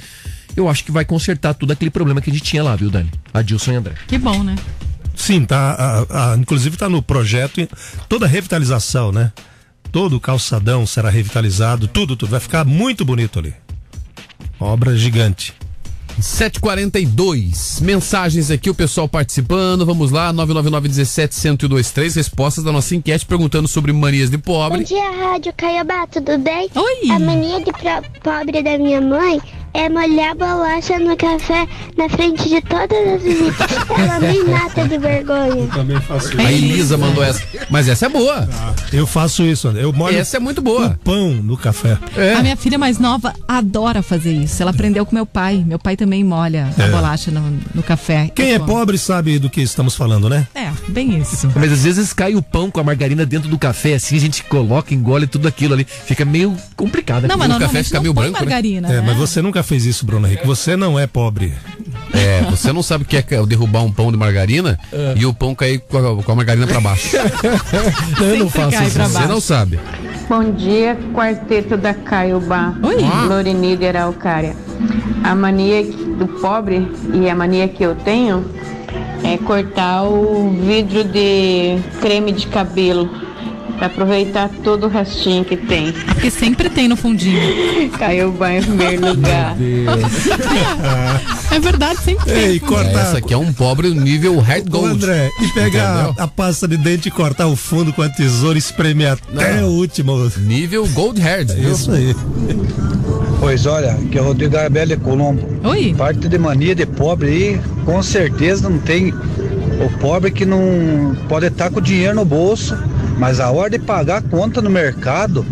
[0.57, 3.11] Eu acho que vai consertar todo aquele problema que a gente tinha lá, viu, Dani?
[3.32, 3.95] Adilson e André.
[4.07, 4.55] Que bom, né?
[5.14, 6.07] Sim, tá.
[6.11, 7.66] a- a- inclusive está no projeto
[8.09, 9.32] toda a revitalização, né?
[9.93, 12.30] Todo o calçadão será revitalizado, tudo, tudo.
[12.30, 13.55] Vai ficar muito bonito ali.
[14.59, 15.55] Obra gigante.
[16.18, 17.80] 742.
[17.80, 19.84] Mensagens aqui, o pessoal participando.
[19.84, 22.14] Vamos lá, 999-17-1023.
[22.16, 24.84] Respostas da nossa enquete perguntando sobre manias de Bom pobre.
[24.84, 26.70] dia, Rádio Caiobá, tudo bem?
[26.74, 27.11] Oi!
[27.11, 27.72] A mania de
[28.22, 29.40] pobre da minha mãe
[29.75, 31.66] é molhar bolacha no café
[31.97, 33.66] na frente de todas as visitas.
[33.99, 35.66] Ela me mata de vergonha.
[35.73, 37.43] Também faço A Elisa mandou essa.
[37.70, 38.49] Mas essa é boa.
[38.93, 39.85] Eu faço isso, André.
[39.85, 40.89] Eu molho Essa é muito boa.
[41.01, 41.97] o pão no café.
[42.16, 42.35] É.
[42.35, 44.61] A minha filha mais nova adora fazer isso.
[44.62, 45.64] Ela aprendeu com meu pai.
[45.66, 46.91] Meu pai também molha a É.
[46.91, 48.31] bolacha no, no café.
[48.35, 48.73] Quem Eu é como.
[48.73, 50.47] pobre sabe do que estamos falando, né?
[50.55, 51.51] É, bem isso.
[51.55, 54.43] Mas às vezes cai o pão com a margarina dentro do café, assim a gente
[54.45, 55.85] coloca, engole tudo aquilo ali.
[55.85, 57.27] Fica meio complicado.
[57.27, 58.39] Não, mas O normalmente fica não meio branco, né?
[58.41, 59.05] margarina, É, né?
[59.07, 60.46] mas você nunca fez isso, Bruno Henrique.
[60.46, 61.52] Você não é pobre.
[62.12, 64.78] É, você não sabe o que é derrubar um pão de margarina
[65.16, 67.16] e o pão cair com a, com a margarina pra baixo.
[68.20, 68.98] eu não faço isso.
[68.98, 69.78] Você não sabe.
[70.28, 72.74] Bom dia, quarteto da Caiobá.
[72.82, 73.28] Oi.
[73.28, 74.54] Lorenida Araucária.
[75.24, 78.44] A mania do pobre e a mania que eu tenho
[79.24, 83.08] é cortar o vidro de creme de cabelo
[83.82, 85.90] para aproveitar todo o restinho que tem.
[85.90, 87.90] Porque sempre tem no fundinho.
[87.98, 89.56] Caiobá em primeiro lugar.
[91.50, 92.44] É verdade, sempre tem.
[92.44, 92.98] Ei, corta.
[92.98, 94.94] Essa aqui é um pobre nível Ô, gold.
[94.94, 98.56] André, e pegar a, a pasta de dente e cortar o fundo com a tesoura
[98.56, 99.68] e espremer até Não.
[99.68, 100.32] o último.
[100.38, 101.50] Nível gold hard.
[101.50, 101.72] É viu?
[101.72, 102.16] isso aí.
[103.38, 105.46] Pois olha, que é o Rodrigo Arbelli Colombo.
[105.64, 105.94] Oi.
[105.94, 109.12] Parte de mania de pobre aí, com certeza não tem.
[109.12, 112.74] O pobre que não pode estar com o dinheiro no bolso,
[113.18, 115.44] mas a hora de pagar a conta no mercado,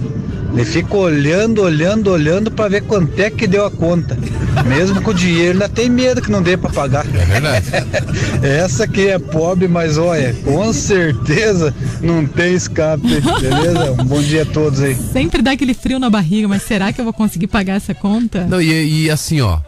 [0.53, 4.17] ele fica olhando, olhando, olhando para ver quanto é que deu a conta.
[4.67, 7.07] Mesmo com o dinheiro, ainda tem medo que não dê para pagar.
[7.07, 7.67] É verdade.
[8.43, 13.93] Essa que é pobre, mas olha, com certeza não tem escape, beleza?
[13.93, 14.95] Um bom dia a todos aí.
[14.95, 18.45] Sempre dá aquele frio na barriga, mas será que eu vou conseguir pagar essa conta?
[18.47, 19.61] Não, e, e assim, ó.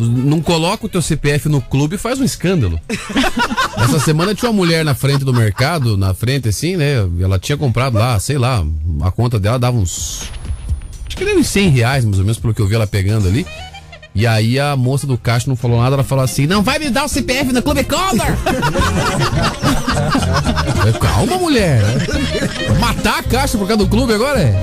[0.00, 2.80] Não coloca o teu CPF no clube e faz um escândalo.
[3.76, 6.96] Essa semana tinha uma mulher na frente do mercado, na frente assim, né?
[7.20, 8.64] Ela tinha comprado lá, sei lá,
[9.02, 10.22] a conta dela dava uns.
[11.06, 13.28] Acho que deu uns 100 reais, mais ou menos, pelo que eu vi ela pegando
[13.28, 13.46] ali.
[14.14, 16.90] E aí a moça do caixa não falou nada, ela falou assim: Não vai me
[16.90, 18.26] dar o CPF no Clube Condor!
[21.00, 21.82] Calma, mulher!
[22.80, 24.54] Matar a caixa por causa do clube agora é?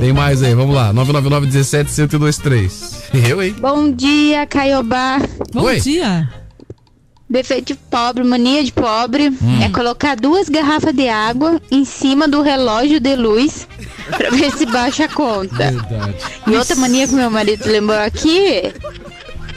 [0.00, 0.92] Tem mais aí, vamos lá.
[0.92, 3.02] 999 17 1023.
[3.28, 3.54] Eu, hein?
[3.60, 5.20] Bom dia, Caiobá.
[5.52, 5.80] Bom Oi.
[5.80, 6.28] dia.
[7.32, 9.62] Defeito de pobre, mania de pobre Hum.
[9.64, 13.66] é colocar duas garrafas de água em cima do relógio de luz
[14.16, 15.72] pra ver se baixa a conta.
[16.46, 18.70] E outra mania que meu marido lembrou aqui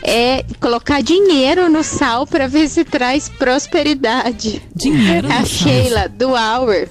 [0.01, 4.61] é colocar dinheiro no sal pra ver se traz prosperidade.
[4.73, 5.45] Dinheiro A no sal.
[5.45, 6.87] Sheila, do Hour.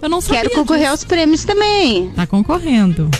[0.00, 0.90] Eu não sabia Quero concorrer disso.
[0.92, 2.10] aos prêmios também.
[2.16, 3.10] Tá concorrendo.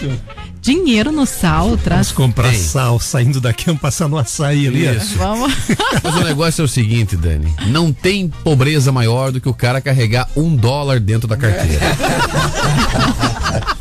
[0.64, 2.10] Dinheiro no sal traz.
[2.10, 2.58] Vamos comprar Tem.
[2.58, 4.86] sal saindo daqui, vamos passar no açaí ali.
[4.96, 5.18] Isso.
[5.18, 5.52] Vamos.
[6.02, 7.54] Mas o negócio é o seguinte, Dani.
[7.66, 11.82] Não tem pobreza maior do que o cara carregar um dólar dentro da carteira.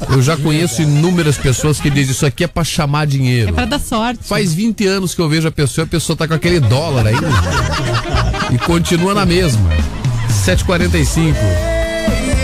[0.10, 3.52] Eu já conheço inúmeras pessoas que dizem isso aqui é pra chamar dinheiro.
[3.52, 4.20] É pra dar sorte.
[4.22, 7.28] Faz 20 anos que eu vejo a pessoa, a pessoa tá com aquele dólar ainda.
[8.54, 9.70] e continua na mesma.
[10.46, 11.73] 7h45.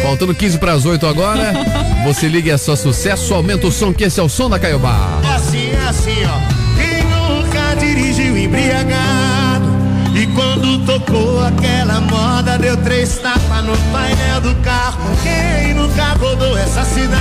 [0.01, 1.53] Faltando 15 para as 8 agora.
[2.05, 5.19] Você liga é só sucesso, aumenta o som, que esse é o som da Caiobá.
[5.23, 6.80] É assim, é assim, ó.
[6.80, 9.69] Quem nunca dirigiu embriagado?
[10.15, 14.99] E quando tocou aquela moda, deu três tapas no painel do carro.
[15.23, 17.19] Quem nunca rodou essa cidade?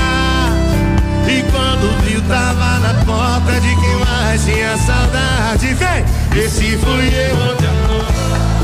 [1.29, 5.75] E quando viu, tava na porta de quem mais tinha saudade.
[5.75, 8.58] Vem, esse fui eu ontem à noite.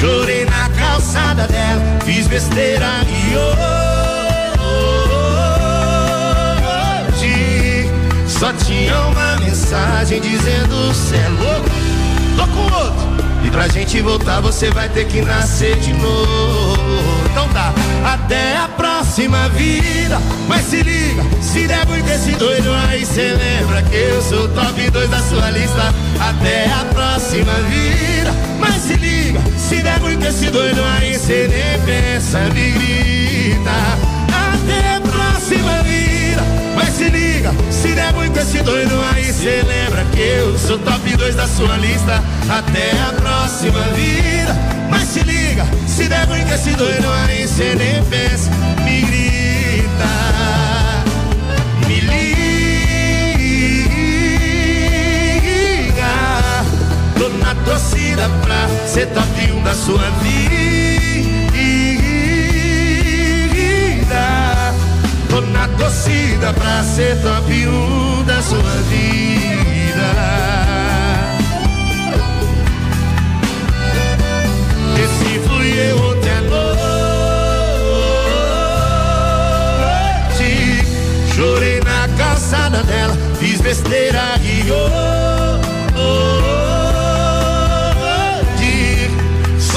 [0.00, 3.98] Chorei na calçada dela, fiz besteira e hoje
[8.38, 11.68] só tinha uma mensagem dizendo cê é louco,
[12.36, 13.08] tô com outro.
[13.44, 16.78] E pra gente voltar, você vai ter que nascer de novo.
[17.30, 20.20] Então tá, até a próxima vida.
[20.46, 24.88] Mas se liga, se der muito esse doido aí, cê lembra que eu sou top
[24.88, 25.92] 2 da sua lista.
[26.20, 28.47] Até a próxima vida.
[28.78, 33.72] Mas se liga, se der muito esse doido aí, cê nem pensa, me grita.
[34.30, 36.42] Até a próxima vida.
[36.76, 41.16] Mas se liga, se der muito esse doido aí, cê lembra que eu sou top
[41.16, 42.22] 2 da sua lista.
[42.48, 44.56] Até a próxima vida.
[44.88, 48.48] Mas se liga, se der muito esse doido aí, cê nem pensa,
[48.84, 50.47] me grita.
[57.64, 60.48] Torcida pra ser top 1 da sua vida.
[65.28, 68.58] Tô na torcida pra ser top 1 da sua
[68.88, 70.08] vida.
[75.02, 76.78] Esse fui eu ontem à noite.
[81.34, 86.37] Chorei na calçada dela, fiz besteira e hoje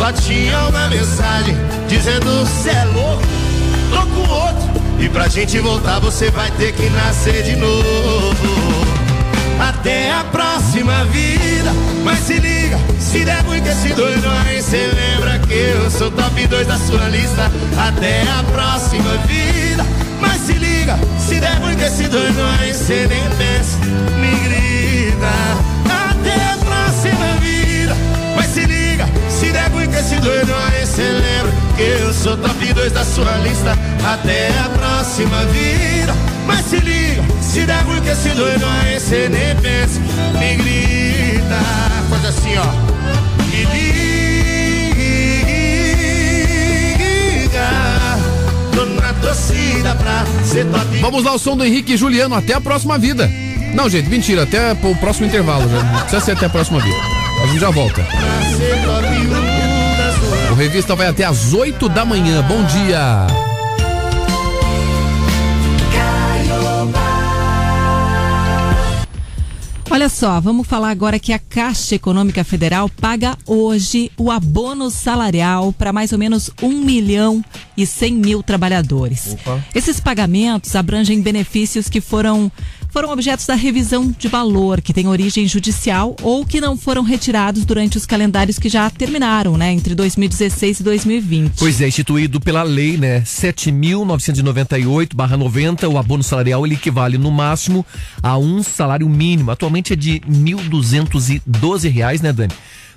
[0.02, 1.56] só tinha uma mensagem
[1.88, 3.22] dizendo cê é louco,
[4.16, 4.82] com outro.
[5.00, 8.34] E pra gente voltar você vai ter que nascer de novo.
[9.60, 11.72] Até a próxima vida.
[12.04, 16.48] Mas se liga, se der muito esse doido aí, cê lembra que eu sou top
[16.48, 17.52] 2 da sua lista.
[17.88, 19.86] Até a próxima vida.
[20.20, 23.78] Mas se liga, se der muito esse doido aí, cê nem pensa,
[24.20, 24.71] me grita.
[30.02, 33.78] Esse doido aí, cê lembra que eu sou top 2 da sua lista.
[34.04, 36.14] Até a próxima vida.
[36.48, 40.00] Mas se liga, se der muito esse doido aí, cê nem pensa,
[40.40, 41.60] me grita.
[42.10, 42.66] Faz assim, ó.
[43.46, 43.92] Me liga.
[48.74, 52.34] Tô na torcida pra ser top Vamos lá, o som do Henrique e Juliano.
[52.34, 53.30] Até a próxima vida.
[53.76, 54.44] Não, gente, mentira.
[54.44, 55.70] Até o próximo intervalo.
[55.70, 55.84] Já.
[55.84, 56.98] Não precisa ser até a próxima vida.
[57.44, 58.02] A gente já volta.
[60.62, 62.46] Revista vai até às 8 da manhã.
[62.48, 63.26] Bom dia.
[69.90, 75.74] Olha só, vamos falar agora que a Caixa Econômica Federal paga hoje o abono salarial
[75.74, 77.44] para mais ou menos 1 milhão
[77.76, 79.34] e 100 mil trabalhadores.
[79.34, 79.60] Opa.
[79.76, 82.52] Esses pagamentos abrangem benefícios que foram,
[82.92, 87.66] foram objetos da revisão de valor, que tem origem judicial ou que não foram retirados
[87.66, 91.54] durante os calendários que já terminaram, né, entre 2016 e 2020.
[91.58, 97.86] Pois é, instituído pela lei, né, 7.998/90, o abono salarial ele equivale no máximo
[98.22, 99.52] a um salário mínimo.
[99.52, 102.52] Atualmente é de 1.212 reais, né, Dani?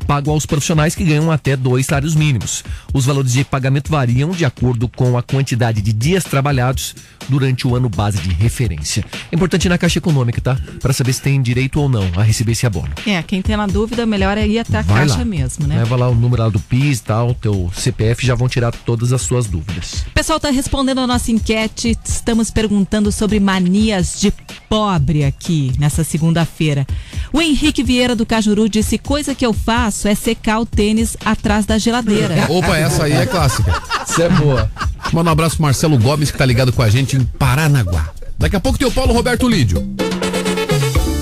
[0.07, 2.65] Pago aos profissionais que ganham até dois salários mínimos.
[2.93, 6.95] Os valores de pagamento variam de acordo com a quantidade de dias trabalhados
[7.29, 9.05] durante o ano base de referência.
[9.31, 10.57] É importante ir na Caixa Econômica, tá?
[10.81, 12.91] Para saber se tem direito ou não a receber esse abono.
[13.07, 15.25] É, quem tem na dúvida, melhor é ir até a Vai Caixa lá.
[15.25, 15.79] mesmo, né?
[15.79, 19.13] Leva lá o número lá do PIS e tal, teu CPF, já vão tirar todas
[19.13, 20.05] as suas dúvidas.
[20.09, 21.97] O pessoal está respondendo a nossa enquete.
[22.05, 24.33] Estamos perguntando sobre manias de
[24.69, 26.87] pobre aqui nessa segunda-feira.
[27.33, 31.67] O Henrique Vieira do Cajuru disse: coisa que eu faço é secar o tênis atrás
[31.67, 32.47] da geladeira.
[32.49, 33.73] Opa, essa aí é clássica.
[34.09, 34.71] Isso é boa.
[35.13, 38.11] Manda um abraço pro Marcelo Gomes, que tá ligado com a gente em Paranaguá.
[38.39, 39.95] Daqui a pouco tem o Paulo Roberto Lídio.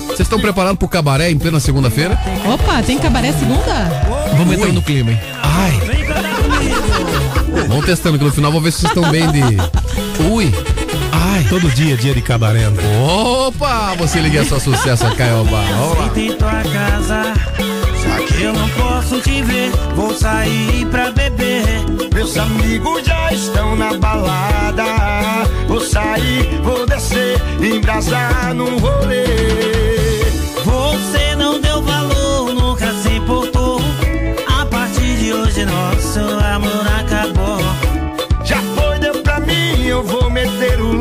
[0.07, 2.19] Vocês estão preparados pro cabaré em plena segunda-feira?
[2.45, 3.89] Opa, tem cabaré segunda?
[4.37, 5.19] Vamos entrar no clima, hein?
[5.41, 5.81] Ai.
[7.67, 9.41] Vamos testando que no final vou ver se vocês estão bem de.
[10.31, 10.53] Ui.
[11.11, 11.43] Ai.
[11.49, 12.63] Todo dia, dia de cabaré.
[12.63, 12.83] André.
[12.99, 13.95] Opa!
[13.97, 15.61] Você liga só sucesso, Caioba.
[15.61, 17.33] Vamos lá.
[18.41, 19.71] Eu não posso te ver.
[19.95, 21.65] Vou sair pra beber.
[22.13, 24.83] Meus amigos já estão na balada.
[25.67, 29.25] Vou sair, vou descer, embrasar no rolê.
[30.63, 33.81] Você não deu valor, nunca se importou.
[34.47, 37.59] A partir de hoje, nosso amor acabou.
[38.43, 40.92] Já foi, deu pra mim, eu vou meter o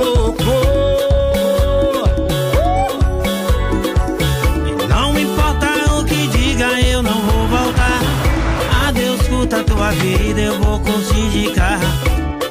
[9.52, 11.84] Curta tua vida, eu vou curtir de carro.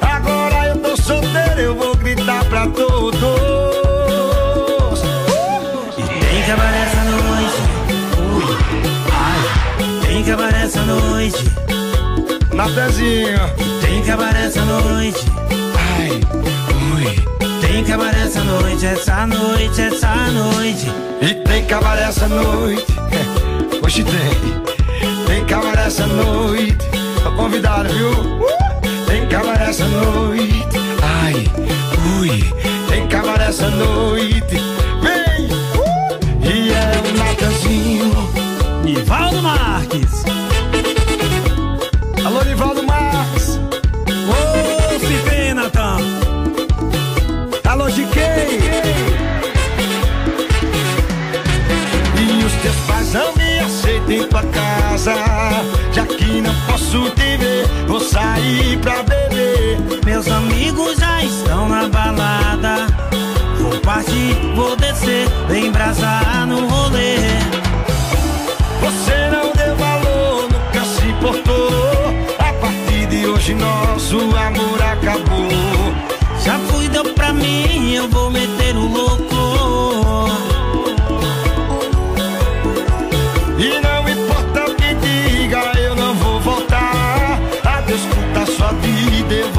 [0.00, 3.20] Agora eu tô solteiro, eu vou gritar pra todos.
[5.96, 7.58] Tem cabaré essa noite.
[8.20, 8.56] Ui,
[9.10, 10.06] ai.
[10.06, 11.44] Tem cabaré essa noite.
[12.54, 13.52] Na pezinha.
[13.80, 15.26] Tem cabaré essa noite.
[15.98, 16.20] Ai,
[16.94, 17.66] ui.
[17.66, 20.86] Tem cabaré essa noite, essa noite, essa noite.
[21.20, 22.86] E tem cabaré essa noite.
[23.84, 24.62] Hoje tem.
[25.26, 26.91] Tem cabaré essa noite.
[27.22, 28.10] Tô convidado, viu?
[29.06, 30.70] Tem cabaré essa noite.
[31.02, 31.34] Ai,
[32.20, 32.42] ui.
[32.88, 34.56] Tem cabaré essa noite.
[35.00, 35.48] Vem!
[36.42, 38.12] E é o Natanzinho.
[38.84, 40.24] Nivaldo Marques.
[42.24, 43.60] Alô, Nivaldo Marques.
[44.28, 45.98] Ô, se vem, Natan.
[47.68, 48.20] Alô, GK.
[52.18, 54.71] E os teus pais não me aceitam em tua casa.
[55.04, 59.80] Já que não posso te ver, vou sair pra beber.
[60.04, 62.86] Meus amigos já estão na balada.
[63.58, 67.16] Vou partir, vou descer, vem embrasar no rolê.
[68.80, 72.14] Você não deu valor, nunca se portou.
[72.38, 75.92] A partir de hoje, nosso amor acabou.
[76.44, 79.32] Já fui, deu pra mim, eu vou meter o louco.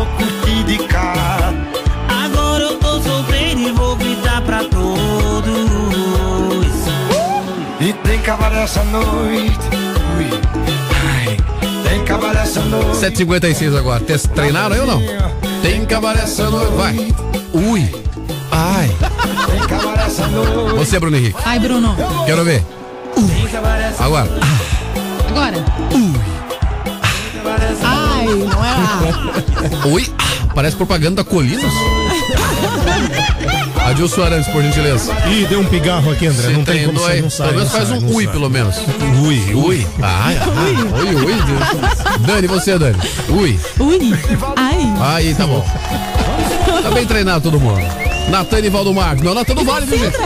[0.03, 1.53] Vou curtir de cá.
[2.07, 5.53] Agora eu tô solteiro e vou gritar pra todos.
[7.80, 9.59] E tem cabaré essa noite.
[10.17, 10.30] Ui.
[11.05, 11.38] Ai,
[11.84, 12.97] tem cabaré essa noite.
[12.97, 14.03] 7h56 agora.
[14.34, 15.01] Treinaram aí ou não?
[15.61, 16.73] Tem cabaré essa noite.
[16.73, 17.13] Vai.
[17.53, 18.03] Ui.
[18.51, 18.95] Ai.
[19.47, 20.75] Tem cabaré essa noite.
[20.75, 21.39] Você, Bruno Henrique.
[21.45, 21.95] Ai, Bruno.
[22.25, 22.63] Quero ver.
[23.99, 24.27] Agora.
[25.30, 25.65] Agora.
[25.91, 26.32] Ai,
[28.84, 30.14] é.
[30.18, 31.73] Ah, Parece propaganda da Colinas.
[33.85, 35.11] Adilson Arantes, por gentileza.
[35.27, 36.43] Ih, deu um pigarro aqui, André.
[36.43, 37.47] Você não tem como treinou você não sai.
[37.47, 38.34] Pelo menos faz sai, um ui, sai.
[38.34, 38.76] pelo menos.
[39.23, 39.88] Ui, Ui.
[40.01, 40.45] Ai, ah,
[40.99, 41.34] ui, ui.
[42.19, 42.97] Dani, você, Dani.
[43.30, 43.60] Ui.
[43.80, 44.14] Ui.
[44.55, 44.93] Ai.
[45.01, 45.65] Aí, tá bom.
[46.81, 47.81] Tá bem treinado todo mundo.
[48.30, 49.23] Natan e Valdo Marques.
[49.23, 50.18] Não, Natan não vale, viu, gente?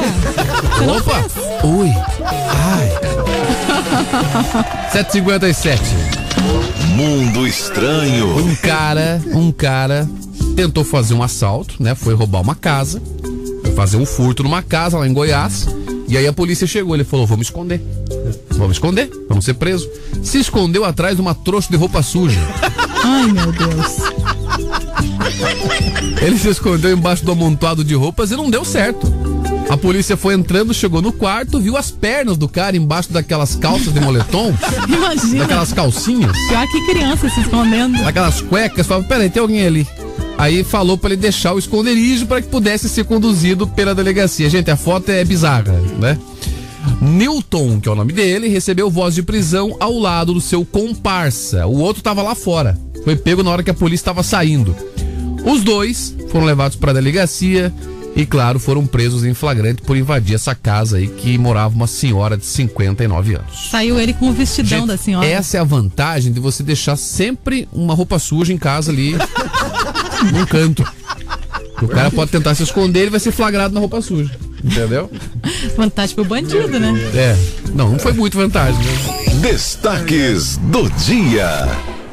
[0.87, 1.25] Opa.
[1.65, 1.91] Ui.
[2.23, 2.91] Ai.
[4.93, 5.79] 7h57.
[6.97, 8.35] Mundo estranho.
[8.39, 10.09] Um cara, um cara
[10.55, 11.93] tentou fazer um assalto, né?
[11.93, 12.99] Foi roubar uma casa,
[13.61, 15.67] foi fazer um furto numa casa lá em Goiás.
[16.07, 17.79] E aí a polícia chegou, ele falou: "Vamos esconder.
[18.49, 19.87] Vamos esconder, vamos ser preso".
[20.23, 22.39] Se escondeu atrás de uma trouxa de roupa suja.
[23.03, 23.97] Ai, meu Deus.
[26.19, 29.05] Ele se escondeu embaixo do amontoado de roupas e não deu certo.
[29.69, 33.93] A polícia foi entrando, chegou no quarto, viu as pernas do cara embaixo daquelas calças
[33.93, 34.53] de moletom,
[34.87, 35.39] Imagina.
[35.39, 36.31] daquelas calcinhas.
[36.47, 37.97] Pior que criança se escondendo.
[38.05, 39.85] Aquelas cuecas, falava, peraí, tem alguém ali.
[40.37, 44.49] Aí falou pra ele deixar o esconderijo para que pudesse ser conduzido pela delegacia.
[44.49, 46.17] Gente, a foto é bizarra, né?
[47.01, 51.67] Newton, que é o nome dele, recebeu voz de prisão ao lado do seu comparsa.
[51.67, 52.77] O outro tava lá fora.
[53.03, 54.75] Foi pego na hora que a polícia estava saindo.
[55.43, 57.73] Os dois foram levados para a delegacia
[58.17, 62.35] e, claro, foram presos em flagrante por invadir essa casa aí que morava uma senhora
[62.35, 63.69] de 59 anos.
[63.69, 65.27] Saiu ele com o vestidão Gente, da senhora.
[65.27, 69.15] Essa é a vantagem de você deixar sempre uma roupa suja em casa ali,
[70.33, 70.83] num canto.
[71.79, 74.35] O cara pode tentar se esconder, ele vai ser flagrado na roupa suja.
[74.63, 75.11] Entendeu?
[75.75, 76.91] Vantagem pro bandido, né?
[77.13, 77.37] É.
[77.75, 79.35] Não, não foi muito vantagem, né?
[79.41, 81.67] Destaques do dia.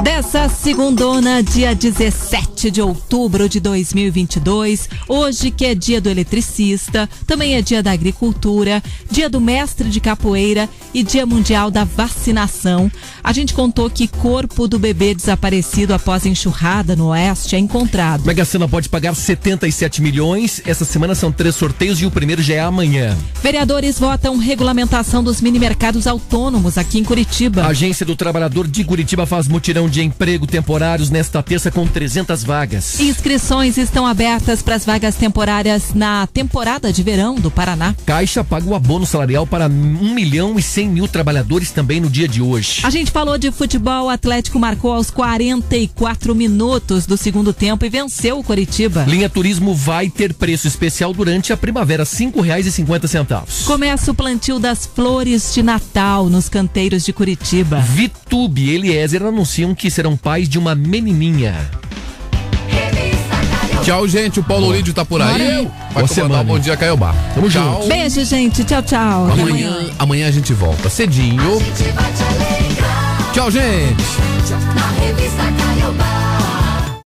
[0.05, 7.55] Dessa segundona, dia 17 de outubro de 2022, hoje que é dia do eletricista, também
[7.55, 12.93] é dia da agricultura, dia do mestre de capoeira e dia mundial da vacinação.
[13.23, 18.27] A gente contou que corpo do bebê desaparecido após enxurrada no oeste é encontrado.
[18.27, 20.61] Mega Sena pode pagar 77 milhões.
[20.67, 23.17] Essa semana são três sorteios e o primeiro já é amanhã.
[23.43, 27.63] Vereadores votam regulamentação dos mini-mercados autônomos aqui em Curitiba.
[27.63, 32.43] A Agência do Trabalhador de Curitiba faz mutirão de emprego temporários nesta terça com 300
[32.45, 32.99] vagas.
[33.01, 37.95] Inscrições estão abertas para as vagas temporárias na temporada de verão do Paraná.
[38.07, 42.29] Caixa paga o abono salarial para 1 milhão e 100 mil trabalhadores também no dia
[42.29, 42.81] de hoje.
[42.85, 47.89] A gente falou de futebol, o Atlético marcou aos 44 minutos do segundo tempo e
[47.89, 49.05] venceu o Coritiba.
[49.09, 53.65] Linha Turismo vai ter preço especial durante a primavera, R$ 5,50.
[53.65, 57.81] Começa o plantio das flores de Natal nos canteiros de Curitiba.
[57.81, 61.55] Vitube e Eliezer anunciam que serão pais de uma menininha.
[63.85, 64.41] Tchau, gente.
[64.41, 65.29] O Paulo Lídio tá por aí.
[65.39, 66.41] Vai Boa comandar semana.
[66.41, 67.15] o Bom Dia Caiobá.
[67.35, 67.75] Tamo Tchau.
[67.75, 67.89] junto.
[67.89, 68.65] Beijo, gente.
[68.65, 69.29] Tchau, tchau.
[69.31, 71.61] Até Amanhã, amanhã a gente volta cedinho.
[73.35, 74.03] Tchau, gente.
[74.75, 76.14] Na revista Caiobá.